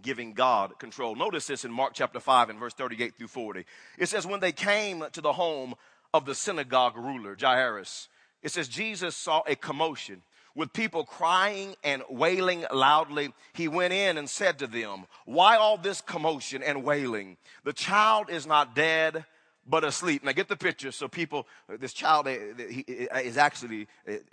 Giving 0.00 0.32
God 0.32 0.78
control. 0.78 1.16
Notice 1.16 1.46
this 1.46 1.66
in 1.66 1.70
Mark 1.70 1.92
chapter 1.92 2.18
5 2.18 2.48
and 2.48 2.58
verse 2.58 2.72
38 2.72 3.16
through 3.18 3.28
40. 3.28 3.66
It 3.98 4.08
says, 4.08 4.26
When 4.26 4.40
they 4.40 4.52
came 4.52 5.04
to 5.12 5.20
the 5.20 5.34
home 5.34 5.74
of 6.14 6.24
the 6.24 6.34
synagogue 6.34 6.96
ruler, 6.96 7.36
Jairus, 7.38 8.08
it 8.42 8.52
says, 8.52 8.68
Jesus 8.68 9.14
saw 9.14 9.42
a 9.46 9.54
commotion 9.54 10.22
with 10.54 10.72
people 10.72 11.04
crying 11.04 11.74
and 11.82 12.02
wailing 12.08 12.64
loudly, 12.72 13.32
he 13.52 13.68
went 13.68 13.92
in 13.92 14.18
and 14.18 14.28
said 14.28 14.58
to 14.60 14.66
them, 14.66 15.06
Why 15.24 15.56
all 15.56 15.76
this 15.76 16.00
commotion 16.00 16.62
and 16.62 16.84
wailing? 16.84 17.36
The 17.64 17.72
child 17.72 18.30
is 18.30 18.46
not 18.46 18.74
dead, 18.74 19.24
but 19.66 19.84
asleep. 19.84 20.24
Now 20.24 20.32
get 20.32 20.48
the 20.48 20.56
picture. 20.56 20.92
So 20.92 21.08
people, 21.08 21.46
this 21.68 21.92
child 21.92 22.28
eh, 22.28 22.38
eh, 22.58 22.82
eh, 22.88 23.20
is 23.20 23.36
actually 23.36 23.88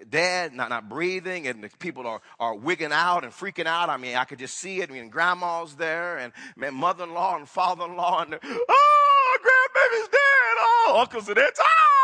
dead, 0.10 0.54
not, 0.54 0.70
not 0.70 0.90
breathing, 0.90 1.48
and 1.48 1.64
the 1.64 1.70
people 1.80 2.06
are, 2.06 2.22
are 2.40 2.56
wigging 2.56 2.92
out 2.92 3.24
and 3.24 3.32
freaking 3.32 3.66
out. 3.66 3.90
I 3.90 3.98
mean, 3.98 4.16
I 4.16 4.26
could 4.26 4.40
just 4.40 4.58
see 4.58 4.82
it. 4.82 4.90
I 4.90 4.94
mean, 4.94 5.10
grandma's 5.10 5.76
there, 5.76 6.18
and 6.18 6.34
mother-in-law 6.76 7.38
and 7.38 7.48
father-in-law, 7.48 8.24
and 8.24 8.40
oh, 8.44 9.38
grandbaby's 9.42 10.10
dead. 10.10 10.20
Oh, 10.60 10.98
uncle's 11.00 11.30
are 11.30 11.34
dead. 11.34 11.54
Oh, 11.58 12.01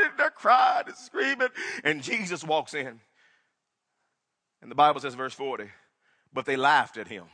dead. 0.00 0.12
they're 0.16 0.30
crying 0.30 0.84
and 0.86 0.96
screaming. 0.96 1.48
And 1.84 2.02
Jesus 2.02 2.44
walks 2.44 2.74
in. 2.74 3.00
And 4.60 4.70
the 4.70 4.74
Bible 4.74 5.00
says, 5.00 5.14
verse 5.14 5.34
40, 5.34 5.64
but 6.32 6.46
they 6.46 6.56
laughed 6.56 6.96
at 6.96 7.08
him. 7.08 7.24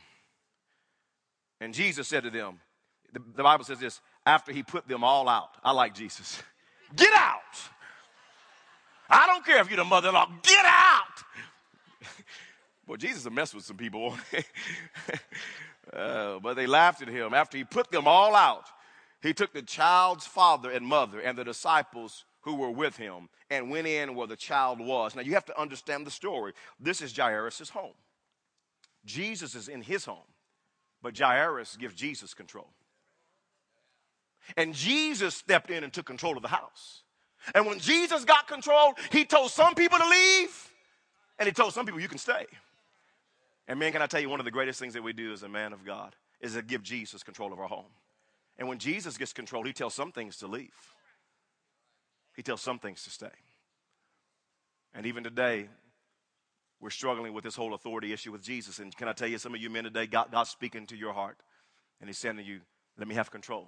And 1.61 1.73
Jesus 1.73 2.07
said 2.07 2.23
to 2.23 2.29
them, 2.29 2.59
the, 3.13 3.21
the 3.35 3.43
Bible 3.43 3.65
says 3.65 3.79
this, 3.79 4.01
after 4.25 4.51
he 4.51 4.63
put 4.63 4.87
them 4.87 5.03
all 5.03 5.29
out. 5.29 5.49
I 5.63 5.71
like 5.71 5.93
Jesus. 5.93 6.41
Get 6.95 7.13
out. 7.13 7.39
I 9.09 9.27
don't 9.27 9.45
care 9.45 9.61
if 9.61 9.69
you're 9.69 9.77
the 9.77 9.83
mother 9.83 10.09
in 10.09 10.13
law, 10.15 10.27
get 10.43 10.65
out. 10.65 11.23
Well, 12.89 12.97
Jesus 12.97 13.23
will 13.23 13.33
mess 13.33 13.53
with 13.53 13.63
some 13.65 13.77
people. 13.77 14.17
uh, 15.93 16.39
but 16.39 16.55
they 16.55 16.65
laughed 16.65 17.03
at 17.03 17.07
him. 17.07 17.35
After 17.35 17.55
he 17.55 17.63
put 17.63 17.91
them 17.91 18.07
all 18.07 18.35
out, 18.35 18.65
he 19.21 19.31
took 19.31 19.53
the 19.53 19.61
child's 19.61 20.25
father 20.25 20.71
and 20.71 20.83
mother 20.83 21.19
and 21.19 21.37
the 21.37 21.43
disciples 21.43 22.25
who 22.41 22.55
were 22.55 22.71
with 22.71 22.97
him 22.97 23.29
and 23.49 23.69
went 23.69 23.87
in 23.87 24.15
where 24.15 24.27
the 24.27 24.35
child 24.35 24.79
was. 24.79 25.15
Now, 25.15 25.21
you 25.21 25.33
have 25.33 25.45
to 25.45 25.59
understand 25.59 26.05
the 26.05 26.11
story. 26.11 26.53
This 26.79 27.01
is 27.01 27.15
Jairus' 27.15 27.69
home. 27.69 27.95
Jesus 29.05 29.55
is 29.55 29.67
in 29.67 29.81
his 29.81 30.05
home, 30.05 30.27
but 31.01 31.17
Jairus 31.17 31.77
gives 31.77 31.95
Jesus 31.95 32.33
control. 32.33 32.69
And 34.57 34.73
Jesus 34.73 35.35
stepped 35.35 35.69
in 35.69 35.83
and 35.83 35.93
took 35.93 36.05
control 36.05 36.35
of 36.35 36.41
the 36.41 36.49
house. 36.49 37.03
And 37.55 37.65
when 37.65 37.79
Jesus 37.79 38.25
got 38.25 38.47
control, 38.47 38.93
he 39.11 39.25
told 39.25 39.51
some 39.51 39.75
people 39.75 39.97
to 39.97 40.07
leave, 40.07 40.69
and 41.37 41.47
he 41.47 41.53
told 41.53 41.73
some 41.73 41.85
people, 41.85 42.01
you 42.01 42.07
can 42.07 42.17
stay. 42.17 42.45
And 43.67 43.79
man, 43.79 43.91
can 43.91 44.01
I 44.01 44.07
tell 44.07 44.19
you, 44.19 44.29
one 44.29 44.39
of 44.39 44.45
the 44.45 44.51
greatest 44.51 44.79
things 44.79 44.93
that 44.93 45.03
we 45.03 45.13
do 45.13 45.31
as 45.31 45.43
a 45.43 45.49
man 45.49 45.73
of 45.73 45.85
God 45.85 46.15
is 46.41 46.53
to 46.53 46.61
give 46.61 46.83
Jesus 46.83 47.23
control 47.23 47.53
of 47.53 47.59
our 47.59 47.67
home. 47.67 47.91
And 48.57 48.67
when 48.67 48.79
Jesus 48.79 49.17
gets 49.17 49.31
control, 49.31 49.63
he 49.63 49.71
tells 49.71 49.93
some 49.93 50.11
things 50.11 50.37
to 50.37 50.47
leave, 50.47 50.73
he 52.39 52.43
tells 52.43 52.61
some 52.61 52.79
things 52.79 53.03
to 53.03 53.09
stay. 53.09 53.27
And 54.93 55.05
even 55.05 55.25
today, 55.25 55.67
we're 56.79 56.89
struggling 56.89 57.33
with 57.33 57.43
this 57.43 57.57
whole 57.57 57.73
authority 57.73 58.13
issue 58.13 58.31
with 58.31 58.41
Jesus. 58.41 58.79
And 58.79 58.95
can 58.95 59.09
I 59.09 59.11
tell 59.11 59.27
you, 59.27 59.37
some 59.37 59.53
of 59.53 59.59
you 59.59 59.69
men 59.69 59.83
today, 59.83 60.07
God, 60.07 60.31
God's 60.31 60.49
speaking 60.49 60.85
to 60.85 60.95
your 60.95 61.11
heart, 61.11 61.35
and 61.99 62.07
He's 62.07 62.17
saying 62.17 62.37
to 62.37 62.41
you, 62.41 62.61
let 62.97 63.09
me 63.09 63.15
have 63.15 63.29
control. 63.29 63.67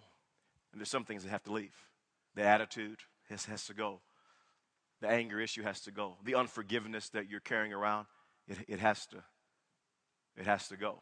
And 0.71 0.79
there's 0.79 0.87
some 0.87 1.03
things 1.03 1.23
that 1.23 1.31
have 1.31 1.43
to 1.43 1.51
leave. 1.51 1.75
The 2.35 2.43
attitude 2.43 2.99
has, 3.27 3.43
has 3.43 3.65
to 3.65 3.73
go. 3.73 3.99
The 5.01 5.09
anger 5.09 5.41
issue 5.41 5.63
has 5.63 5.81
to 5.81 5.91
go. 5.91 6.15
The 6.23 6.35
unforgiveness 6.35 7.09
that 7.09 7.29
you're 7.29 7.41
carrying 7.41 7.73
around, 7.73 8.05
it, 8.47 8.57
it 8.69 8.79
has 8.79 9.05
to, 9.07 9.17
it 10.37 10.45
has 10.45 10.69
to 10.69 10.77
go. 10.77 10.99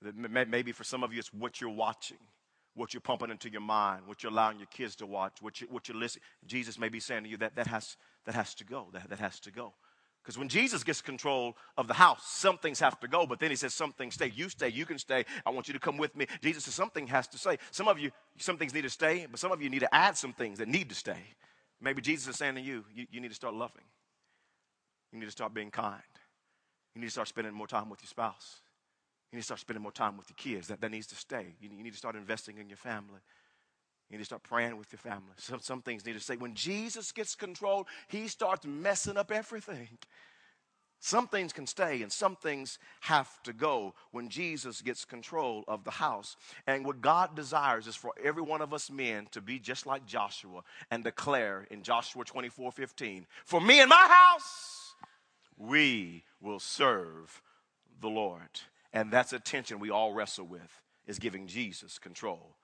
Maybe 0.00 0.72
for 0.72 0.82
some 0.82 1.04
of 1.04 1.12
you, 1.12 1.18
it's 1.18 1.34
what 1.34 1.60
you're 1.60 1.68
watching, 1.68 2.16
what 2.76 2.94
you're 2.94 3.00
pumping 3.00 3.30
into 3.30 3.50
your 3.50 3.62
mind, 3.62 4.02
what 4.06 4.22
you're 4.22 4.30
allowing 4.30 4.58
your 4.58 4.66
kids 4.66 4.94
to 4.96 5.06
watch, 5.06 5.38
what, 5.40 5.60
you, 5.60 5.66
what 5.70 5.88
you're 5.88 5.96
listening. 5.96 6.22
Jesus 6.46 6.78
may 6.78 6.88
be 6.88 7.00
saying 7.00 7.24
to 7.24 7.28
you 7.28 7.38
that 7.38 7.56
that 7.56 7.66
has, 7.66 7.96
that 8.26 8.34
has 8.34 8.54
to 8.54 8.64
go. 8.64 8.88
That, 8.92 9.08
that 9.08 9.18
has 9.18 9.40
to 9.40 9.50
go. 9.50 9.72
Because 10.22 10.38
when 10.38 10.48
Jesus 10.48 10.82
gets 10.82 11.00
control 11.00 11.56
of 11.78 11.86
the 11.86 11.94
house, 11.94 12.26
some 12.26 12.58
things 12.58 12.80
have 12.80 12.98
to 13.00 13.08
go, 13.08 13.26
but 13.26 13.38
then 13.38 13.50
he 13.50 13.56
says, 13.56 13.72
Some 13.72 13.92
things 13.92 14.14
stay. 14.14 14.32
You 14.34 14.48
stay, 14.48 14.68
you 14.68 14.84
can 14.84 14.98
stay. 14.98 15.24
I 15.46 15.50
want 15.50 15.68
you 15.68 15.74
to 15.74 15.78
come 15.78 15.96
with 15.96 16.16
me. 16.16 16.26
Jesus 16.42 16.64
says, 16.64 16.74
Something 16.74 17.06
has 17.06 17.28
to 17.28 17.38
stay. 17.38 17.58
Some 17.70 17.86
of 17.86 17.98
you, 18.00 18.10
some 18.36 18.58
things 18.58 18.74
need 18.74 18.82
to 18.82 18.90
stay, 18.90 19.26
but 19.30 19.38
some 19.38 19.52
of 19.52 19.62
you 19.62 19.70
need 19.70 19.80
to 19.80 19.94
add 19.94 20.16
some 20.16 20.32
things 20.32 20.58
that 20.58 20.66
need 20.66 20.88
to 20.88 20.96
stay. 20.96 21.22
Maybe 21.80 22.02
Jesus 22.02 22.26
is 22.26 22.36
saying 22.36 22.56
to 22.56 22.60
you, 22.60 22.84
you, 22.92 23.06
you 23.10 23.20
need 23.20 23.28
to 23.28 23.34
start 23.34 23.54
loving. 23.54 23.84
You 25.12 25.20
need 25.20 25.26
to 25.26 25.30
start 25.30 25.54
being 25.54 25.70
kind. 25.70 26.02
You 26.94 27.00
need 27.00 27.06
to 27.06 27.12
start 27.12 27.28
spending 27.28 27.54
more 27.54 27.68
time 27.68 27.88
with 27.88 28.02
your 28.02 28.08
spouse. 28.08 28.60
You 29.30 29.36
need 29.36 29.42
to 29.42 29.46
start 29.46 29.60
spending 29.60 29.82
more 29.82 29.92
time 29.92 30.16
with 30.16 30.30
your 30.30 30.36
kids. 30.36 30.68
That, 30.68 30.80
that 30.80 30.90
needs 30.90 31.06
to 31.08 31.16
stay. 31.16 31.54
You, 31.60 31.70
you 31.70 31.82
need 31.82 31.92
to 31.92 31.98
start 31.98 32.16
investing 32.16 32.58
in 32.58 32.68
your 32.68 32.76
family. 32.76 33.20
You 34.10 34.16
need 34.16 34.22
to 34.22 34.26
start 34.26 34.42
praying 34.44 34.76
with 34.76 34.92
your 34.92 35.00
family. 35.00 35.32
Some, 35.36 35.60
some 35.60 35.82
things 35.82 36.06
need 36.06 36.12
to 36.12 36.20
stay. 36.20 36.36
When 36.36 36.54
Jesus 36.54 37.10
gets 37.12 37.34
control, 37.34 37.86
he 38.08 38.28
starts 38.28 38.64
messing 38.64 39.16
up 39.16 39.32
everything. 39.32 39.98
Some 40.98 41.28
things 41.28 41.52
can 41.52 41.66
stay 41.66 42.02
and 42.02 42.10
some 42.10 42.36
things 42.36 42.78
have 43.00 43.42
to 43.42 43.52
go 43.52 43.94
when 44.12 44.28
Jesus 44.28 44.80
gets 44.80 45.04
control 45.04 45.62
of 45.68 45.84
the 45.84 45.90
house. 45.90 46.36
And 46.66 46.86
what 46.86 47.00
God 47.00 47.36
desires 47.36 47.86
is 47.86 47.96
for 47.96 48.12
every 48.22 48.42
one 48.42 48.62
of 48.62 48.72
us 48.72 48.90
men 48.90 49.28
to 49.32 49.40
be 49.40 49.58
just 49.58 49.86
like 49.86 50.06
Joshua 50.06 50.62
and 50.90 51.04
declare 51.04 51.66
in 51.70 51.82
Joshua 51.82 52.24
24 52.24 52.72
15, 52.72 53.26
For 53.44 53.60
me 53.60 53.80
and 53.80 53.90
my 53.90 54.08
house, 54.08 54.94
we 55.58 56.24
will 56.40 56.60
serve 56.60 57.42
the 58.00 58.08
Lord. 58.08 58.60
And 58.96 59.12
that's 59.12 59.34
a 59.34 59.38
tension 59.38 59.78
we 59.78 59.90
all 59.90 60.14
wrestle 60.14 60.46
with, 60.46 60.80
is 61.06 61.18
giving 61.18 61.46
Jesus 61.46 61.98
control 61.98 62.56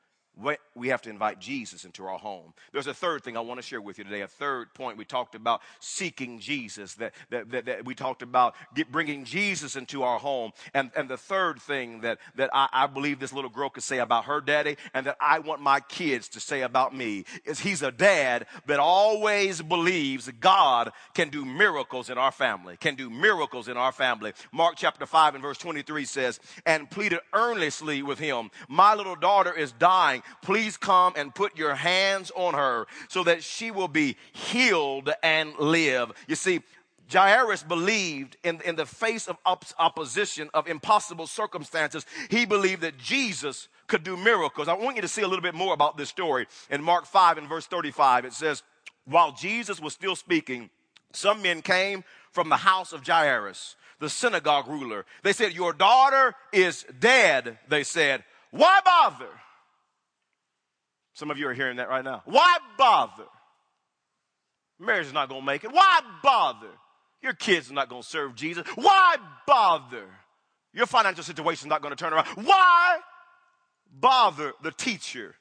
we 0.74 0.88
have 0.88 1.02
to 1.02 1.10
invite 1.10 1.38
Jesus 1.38 1.84
into 1.84 2.06
our 2.06 2.18
home. 2.18 2.54
There's 2.72 2.86
a 2.86 2.94
third 2.94 3.22
thing 3.22 3.36
I 3.36 3.40
want 3.40 3.58
to 3.58 3.66
share 3.66 3.80
with 3.80 3.98
you 3.98 4.04
today. 4.04 4.22
A 4.22 4.26
third 4.26 4.72
point 4.72 4.96
we 4.96 5.04
talked 5.04 5.34
about 5.34 5.60
seeking 5.78 6.38
Jesus, 6.38 6.94
that, 6.94 7.12
that, 7.30 7.50
that, 7.50 7.64
that 7.66 7.84
we 7.84 7.94
talked 7.94 8.22
about 8.22 8.54
get, 8.74 8.90
bringing 8.90 9.24
Jesus 9.24 9.76
into 9.76 10.02
our 10.02 10.18
home. 10.18 10.52
And, 10.72 10.90
and 10.96 11.08
the 11.08 11.18
third 11.18 11.60
thing 11.60 12.00
that, 12.00 12.18
that 12.36 12.50
I, 12.52 12.68
I 12.72 12.86
believe 12.86 13.20
this 13.20 13.32
little 13.32 13.50
girl 13.50 13.68
could 13.68 13.82
say 13.82 13.98
about 13.98 14.24
her 14.24 14.40
daddy 14.40 14.76
and 14.94 15.06
that 15.06 15.16
I 15.20 15.40
want 15.40 15.60
my 15.60 15.80
kids 15.80 16.28
to 16.30 16.40
say 16.40 16.62
about 16.62 16.96
me 16.96 17.24
is 17.44 17.60
he's 17.60 17.82
a 17.82 17.92
dad 17.92 18.46
that 18.66 18.80
always 18.80 19.60
believes 19.60 20.30
God 20.40 20.92
can 21.14 21.28
do 21.28 21.44
miracles 21.44 22.08
in 22.08 22.16
our 22.16 22.32
family, 22.32 22.76
can 22.78 22.94
do 22.94 23.10
miracles 23.10 23.68
in 23.68 23.76
our 23.76 23.92
family. 23.92 24.32
Mark 24.50 24.74
chapter 24.76 25.04
5 25.04 25.34
and 25.34 25.42
verse 25.42 25.58
23 25.58 26.06
says, 26.06 26.40
and 26.64 26.90
pleaded 26.90 27.20
earnestly 27.34 28.02
with 28.02 28.18
him, 28.18 28.50
My 28.68 28.94
little 28.94 29.16
daughter 29.16 29.52
is 29.52 29.72
dying 29.72 30.21
please 30.42 30.76
come 30.76 31.12
and 31.16 31.34
put 31.34 31.56
your 31.56 31.74
hands 31.74 32.30
on 32.34 32.54
her 32.54 32.86
so 33.08 33.24
that 33.24 33.42
she 33.42 33.70
will 33.70 33.88
be 33.88 34.16
healed 34.32 35.10
and 35.22 35.56
live. 35.58 36.12
You 36.26 36.36
see, 36.36 36.60
Jairus 37.12 37.62
believed 37.62 38.36
in, 38.42 38.60
in 38.64 38.76
the 38.76 38.86
face 38.86 39.28
of 39.28 39.36
op- 39.44 39.64
opposition, 39.78 40.48
of 40.54 40.66
impossible 40.68 41.26
circumstances, 41.26 42.06
he 42.30 42.46
believed 42.46 42.82
that 42.82 42.98
Jesus 42.98 43.68
could 43.86 44.02
do 44.02 44.16
miracles. 44.16 44.68
I 44.68 44.74
want 44.74 44.96
you 44.96 45.02
to 45.02 45.08
see 45.08 45.22
a 45.22 45.28
little 45.28 45.42
bit 45.42 45.54
more 45.54 45.74
about 45.74 45.96
this 45.96 46.08
story. 46.08 46.46
In 46.70 46.82
Mark 46.82 47.06
5 47.06 47.38
and 47.38 47.48
verse 47.48 47.66
35, 47.66 48.24
it 48.24 48.32
says, 48.32 48.62
While 49.04 49.32
Jesus 49.32 49.80
was 49.80 49.92
still 49.92 50.16
speaking, 50.16 50.70
some 51.12 51.42
men 51.42 51.62
came 51.62 52.04
from 52.30 52.48
the 52.48 52.56
house 52.56 52.92
of 52.92 53.06
Jairus, 53.06 53.76
the 53.98 54.08
synagogue 54.08 54.66
ruler. 54.66 55.04
They 55.22 55.32
said, 55.32 55.52
Your 55.52 55.72
daughter 55.72 56.34
is 56.52 56.84
dead, 56.98 57.58
they 57.68 57.84
said. 57.84 58.24
Why 58.50 58.80
bother? 58.84 59.28
Some 61.14 61.30
of 61.30 61.38
you 61.38 61.48
are 61.48 61.54
hearing 61.54 61.76
that 61.76 61.88
right 61.88 62.04
now. 62.04 62.22
Why 62.24 62.58
bother? 62.78 63.24
Marriage 64.78 65.06
is 65.06 65.12
not 65.12 65.28
going 65.28 65.42
to 65.42 65.46
make 65.46 65.64
it. 65.64 65.72
Why 65.72 66.00
bother? 66.22 66.70
Your 67.22 67.34
kids 67.34 67.70
are 67.70 67.74
not 67.74 67.88
going 67.88 68.02
to 68.02 68.08
serve 68.08 68.34
Jesus. 68.34 68.66
Why 68.74 69.16
bother? 69.46 70.06
Your 70.72 70.86
financial 70.86 71.22
situation 71.22 71.66
is 71.66 71.70
not 71.70 71.82
going 71.82 71.94
to 71.94 72.02
turn 72.02 72.12
around. 72.12 72.26
Why 72.34 72.98
bother 73.92 74.52
the 74.62 74.72
teacher 74.72 75.36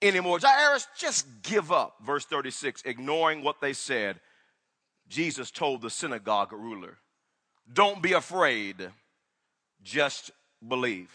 anymore? 0.00 0.38
Jairus, 0.40 0.88
just 0.96 1.26
give 1.42 1.70
up. 1.70 1.96
Verse 2.04 2.24
36, 2.24 2.82
ignoring 2.84 3.44
what 3.44 3.60
they 3.60 3.74
said, 3.74 4.18
Jesus 5.08 5.50
told 5.50 5.82
the 5.82 5.90
synagogue 5.90 6.52
ruler, 6.52 6.98
Don't 7.72 8.02
be 8.02 8.12
afraid, 8.12 8.90
just 9.82 10.30
believe. 10.66 11.10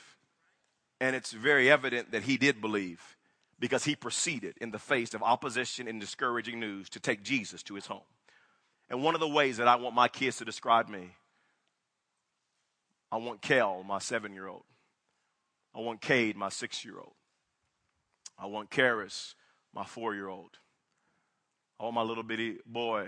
And 1.02 1.16
it's 1.16 1.32
very 1.32 1.70
evident 1.70 2.12
that 2.12 2.24
he 2.24 2.38
did 2.38 2.62
believe 2.62 3.12
because 3.63 3.86
he 3.86 3.95
proceeded 3.95 4.58
in 4.60 4.71
the 4.71 4.78
face 4.78 5.13
of 5.13 5.23
opposition 5.23 5.88
and 5.88 5.97
discouraging 6.02 6.60
news 6.60 6.89
to 6.89 6.99
take 6.99 7.23
Jesus 7.23 7.63
to 7.63 7.76
his 7.76 7.86
home. 7.86 8.02
And 8.89 9.02
one 9.02 9.15
of 9.15 9.21
the 9.21 9.28
ways 9.30 9.56
that 9.56 9.69
I 9.69 9.78
want 9.78 9.95
my 9.95 10.10
kids 10.10 10.36
to 10.39 10.43
describe 10.43 10.89
me, 10.89 11.12
I 13.10 13.15
want 13.15 13.41
Kel, 13.41 13.82
my 13.88 13.99
seven 13.99 14.34
year 14.34 14.49
old. 14.49 14.65
I 15.73 15.80
want 15.80 16.02
Cade, 16.02 16.36
my 16.36 16.49
six 16.49 16.84
year 16.84 16.97
old. 16.97 17.13
I 18.38 18.47
want 18.47 18.69
Karis, 18.69 19.34
my 19.73 19.86
four 19.86 20.13
year 20.13 20.28
old. 20.28 20.58
I 21.80 21.84
want 21.84 21.95
my 21.95 22.04
little 22.04 22.23
bitty 22.23 22.58
boy, 22.65 23.08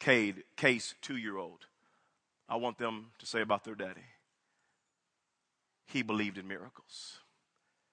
Cade, 0.00 0.42
Case, 0.58 0.96
two 1.00 1.16
year 1.16 1.38
old. 1.38 1.64
I 2.46 2.56
want 2.56 2.76
them 2.76 3.12
to 3.20 3.24
say 3.24 3.40
about 3.40 3.64
their 3.64 3.74
daddy. 3.74 4.04
He 5.86 6.02
believed 6.02 6.36
in 6.36 6.46
miracles. 6.46 7.20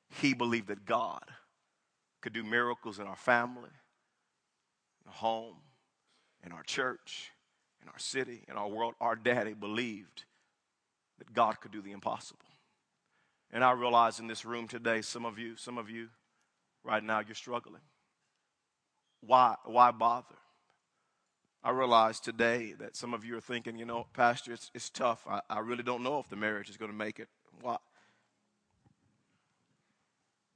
He 0.10 0.34
believed 0.34 0.68
that 0.68 0.84
God 0.86 1.24
could 2.26 2.34
do 2.34 2.44
miracles 2.44 2.98
in 2.98 3.06
our 3.06 3.16
family, 3.16 3.70
in 3.70 5.08
our 5.08 5.14
home, 5.14 5.58
in 6.44 6.52
our 6.52 6.64
church, 6.64 7.32
in 7.84 7.88
our 7.88 8.00
city, 8.00 8.44
in 8.48 8.56
our 8.58 8.68
world. 8.68 8.96
Our 9.00 9.16
daddy 9.16 9.54
believed 9.54 10.26
that 11.20 11.32
God 11.36 11.62
could 11.62 11.72
do 11.72 11.84
the 11.84 11.92
impossible. 11.92 12.48
And 13.52 13.64
I 13.64 13.74
realize 13.74 14.20
in 14.20 14.26
this 14.26 14.44
room 14.44 14.68
today, 14.68 15.04
some 15.04 15.24
of 15.24 15.38
you, 15.38 15.56
some 15.56 15.78
of 15.78 15.88
you 15.88 16.08
right 16.84 17.04
now, 17.04 17.20
you're 17.20 17.36
struggling. 17.36 17.84
Why, 19.22 19.54
why 19.64 19.92
bother? 19.92 20.26
I 21.64 21.70
realize 21.70 22.20
today 22.20 22.74
that 22.80 22.96
some 22.96 23.14
of 23.14 23.24
you 23.24 23.38
are 23.38 23.42
thinking, 23.42 23.78
you 23.78 23.86
know, 23.86 24.08
Pastor, 24.14 24.54
it's, 24.54 24.72
it's 24.74 24.90
tough. 24.90 25.24
I, 25.30 25.42
I 25.48 25.60
really 25.60 25.84
don't 25.84 26.02
know 26.02 26.18
if 26.18 26.28
the 26.28 26.38
marriage 26.38 26.72
is 26.72 26.78
going 26.78 26.90
to 26.90 26.98
make 26.98 27.20
it. 27.20 27.30
Why? 27.62 27.78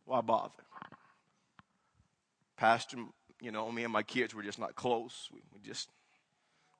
Why 0.05 0.21
bother? 0.21 0.63
Pastor, 2.59 2.97
you 3.39 3.51
know, 3.51 3.71
me 3.71 3.85
and 3.85 3.93
my 3.93 4.03
kids 4.03 4.35
were 4.35 4.43
just 4.43 4.59
not 4.59 4.75
close. 4.75 5.29
We, 5.33 5.39
we 5.53 5.61
just, 5.65 5.87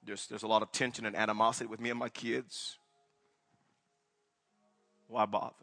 there's, 0.05 0.27
there's 0.27 0.43
a 0.43 0.47
lot 0.47 0.61
of 0.61 0.73
tension 0.73 1.05
and 1.05 1.15
animosity 1.15 1.67
with 1.67 1.79
me 1.79 1.89
and 1.89 1.97
my 1.97 2.09
kids. 2.09 2.77
Why 5.07 5.25
bother? 5.25 5.53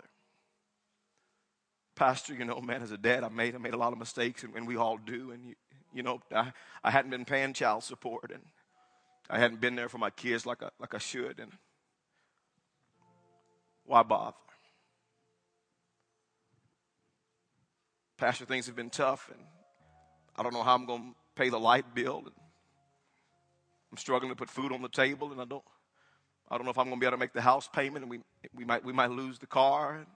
Pastor, 1.96 2.32
you 2.32 2.46
know, 2.46 2.62
man, 2.62 2.82
as 2.82 2.92
a 2.92 2.96
dad, 2.96 3.24
I 3.24 3.28
made, 3.28 3.54
I 3.54 3.58
made 3.58 3.74
a 3.74 3.76
lot 3.76 3.92
of 3.92 3.98
mistakes, 3.98 4.42
and, 4.42 4.54
and 4.54 4.66
we 4.66 4.78
all 4.78 4.96
do. 4.96 5.32
And, 5.32 5.48
you, 5.48 5.54
you 5.92 6.02
know, 6.02 6.22
I, 6.34 6.50
I 6.82 6.90
hadn't 6.90 7.10
been 7.10 7.26
paying 7.26 7.52
child 7.52 7.84
support, 7.84 8.30
and 8.32 8.42
I 9.28 9.38
hadn't 9.38 9.60
been 9.60 9.76
there 9.76 9.90
for 9.90 9.98
my 9.98 10.10
kids 10.10 10.46
like 10.46 10.62
I, 10.62 10.70
like 10.80 10.94
I 10.94 10.98
should. 10.98 11.38
And 11.38 11.52
why 13.84 14.02
bother? 14.02 14.34
Pastor, 18.16 18.46
things 18.46 18.64
have 18.64 18.76
been 18.76 18.88
tough, 18.88 19.30
and 19.30 19.44
I 20.36 20.42
don't 20.42 20.52
know 20.52 20.62
how 20.62 20.74
I'm 20.74 20.86
going 20.86 21.02
to 21.02 21.14
pay 21.34 21.48
the 21.48 21.58
light 21.58 21.94
bill. 21.94 22.24
I'm 23.90 23.98
struggling 23.98 24.30
to 24.30 24.36
put 24.36 24.50
food 24.50 24.72
on 24.72 24.82
the 24.82 24.88
table, 24.88 25.32
and 25.32 25.40
I 25.40 25.44
don't, 25.44 25.64
I 26.50 26.56
don't 26.56 26.64
know 26.64 26.70
if 26.70 26.78
I'm 26.78 26.86
going 26.86 26.96
to 26.96 27.00
be 27.00 27.06
able 27.06 27.16
to 27.16 27.20
make 27.20 27.32
the 27.32 27.40
house 27.40 27.68
payment, 27.68 28.04
and 28.04 28.10
we, 28.10 28.20
we, 28.54 28.64
might, 28.64 28.84
we 28.84 28.92
might 28.92 29.10
lose 29.10 29.38
the 29.38 29.46
car. 29.46 30.06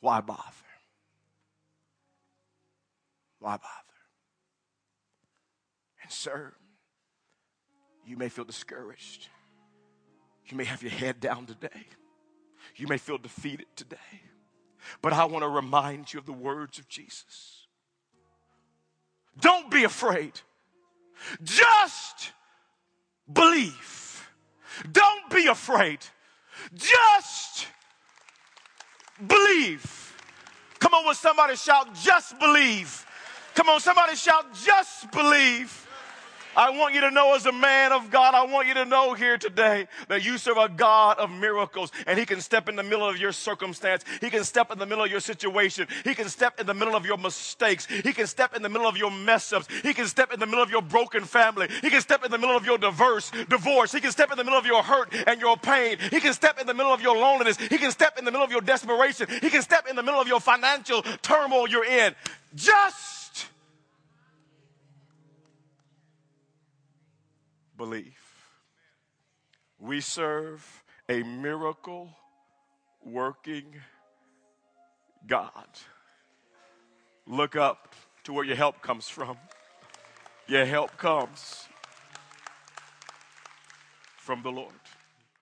Why 0.00 0.20
bother? 0.20 0.42
Why 3.38 3.52
bother? 3.52 3.70
And, 6.02 6.12
sir, 6.12 6.52
you 8.04 8.16
may 8.16 8.28
feel 8.28 8.44
discouraged. 8.44 9.28
You 10.46 10.56
may 10.56 10.64
have 10.64 10.82
your 10.82 10.92
head 10.92 11.20
down 11.20 11.46
today. 11.46 11.86
You 12.76 12.86
may 12.86 12.98
feel 12.98 13.18
defeated 13.18 13.66
today. 13.74 13.96
But 15.02 15.12
I 15.12 15.24
want 15.24 15.42
to 15.42 15.48
remind 15.48 16.12
you 16.12 16.20
of 16.20 16.26
the 16.26 16.32
words 16.32 16.78
of 16.78 16.88
Jesus. 16.88 17.66
Don't 19.40 19.70
be 19.70 19.84
afraid. 19.84 20.32
Just 21.42 22.32
believe. 23.32 24.28
Don't 24.90 25.30
be 25.30 25.46
afraid. 25.46 25.98
Just 26.74 27.66
believe. 29.26 30.14
Come 30.78 30.94
on, 30.94 31.06
will 31.06 31.14
somebody 31.14 31.56
shout, 31.56 31.94
just 31.94 32.38
believe? 32.38 33.04
Come 33.54 33.68
on, 33.68 33.80
somebody 33.80 34.16
shout, 34.16 34.46
just 34.54 35.10
believe. 35.10 35.85
I 36.56 36.70
want 36.70 36.94
you 36.94 37.02
to 37.02 37.10
know, 37.10 37.34
as 37.34 37.44
a 37.44 37.52
man 37.52 37.92
of 37.92 38.10
God, 38.10 38.34
I 38.34 38.46
want 38.46 38.66
you 38.66 38.74
to 38.74 38.86
know 38.86 39.12
here 39.12 39.36
today 39.36 39.86
that 40.08 40.24
you 40.24 40.38
serve 40.38 40.56
a 40.56 40.70
God 40.70 41.18
of 41.18 41.30
miracles 41.30 41.92
and 42.06 42.18
He 42.18 42.24
can 42.24 42.40
step 42.40 42.68
in 42.68 42.76
the 42.76 42.82
middle 42.82 43.06
of 43.06 43.18
your 43.18 43.32
circumstance. 43.32 44.04
He 44.22 44.30
can 44.30 44.42
step 44.42 44.72
in 44.72 44.78
the 44.78 44.86
middle 44.86 45.04
of 45.04 45.10
your 45.10 45.20
situation. 45.20 45.86
He 46.02 46.14
can 46.14 46.30
step 46.30 46.58
in 46.58 46.66
the 46.66 46.72
middle 46.72 46.96
of 46.96 47.04
your 47.04 47.18
mistakes. 47.18 47.84
He 47.86 48.14
can 48.14 48.26
step 48.26 48.56
in 48.56 48.62
the 48.62 48.70
middle 48.70 48.88
of 48.88 48.96
your 48.96 49.10
mess 49.10 49.52
ups. 49.52 49.68
He 49.82 49.92
can 49.92 50.06
step 50.06 50.32
in 50.32 50.40
the 50.40 50.46
middle 50.46 50.62
of 50.62 50.70
your 50.70 50.82
broken 50.82 51.24
family. 51.24 51.68
He 51.82 51.90
can 51.90 52.00
step 52.00 52.24
in 52.24 52.30
the 52.30 52.38
middle 52.38 52.56
of 52.56 52.64
your 52.64 52.78
divorce. 52.78 53.30
divorce. 53.48 53.92
He 53.92 54.00
can 54.00 54.12
step 54.12 54.30
in 54.30 54.38
the 54.38 54.44
middle 54.44 54.58
of 54.58 54.64
your 54.64 54.82
hurt 54.82 55.14
and 55.26 55.40
your 55.40 55.58
pain. 55.58 55.98
He 56.10 56.20
can 56.20 56.32
step 56.32 56.58
in 56.58 56.66
the 56.66 56.74
middle 56.74 56.92
of 56.92 57.02
your 57.02 57.16
loneliness. 57.16 57.58
He 57.58 57.76
can 57.76 57.90
step 57.90 58.18
in 58.18 58.24
the 58.24 58.30
middle 58.30 58.44
of 58.44 58.50
your 58.50 58.62
desperation. 58.62 59.26
He 59.42 59.50
can 59.50 59.60
step 59.60 59.86
in 59.88 59.94
the 59.94 60.02
middle 60.02 60.20
of 60.20 60.26
your 60.26 60.40
financial 60.40 61.02
turmoil 61.20 61.68
you're 61.68 61.84
in. 61.84 62.14
Just 62.54 63.15
believe. 67.76 68.18
We 69.78 70.00
serve 70.00 70.84
a 71.08 71.22
miracle 71.22 72.10
working 73.04 73.66
God. 75.26 75.68
Look 77.26 77.56
up 77.56 77.94
to 78.24 78.32
where 78.32 78.44
your 78.44 78.56
help 78.56 78.82
comes 78.82 79.08
from. 79.08 79.36
Your 80.48 80.64
help 80.64 80.96
comes 80.96 81.66
from 84.16 84.42
the 84.42 84.50
Lord. 84.50 84.72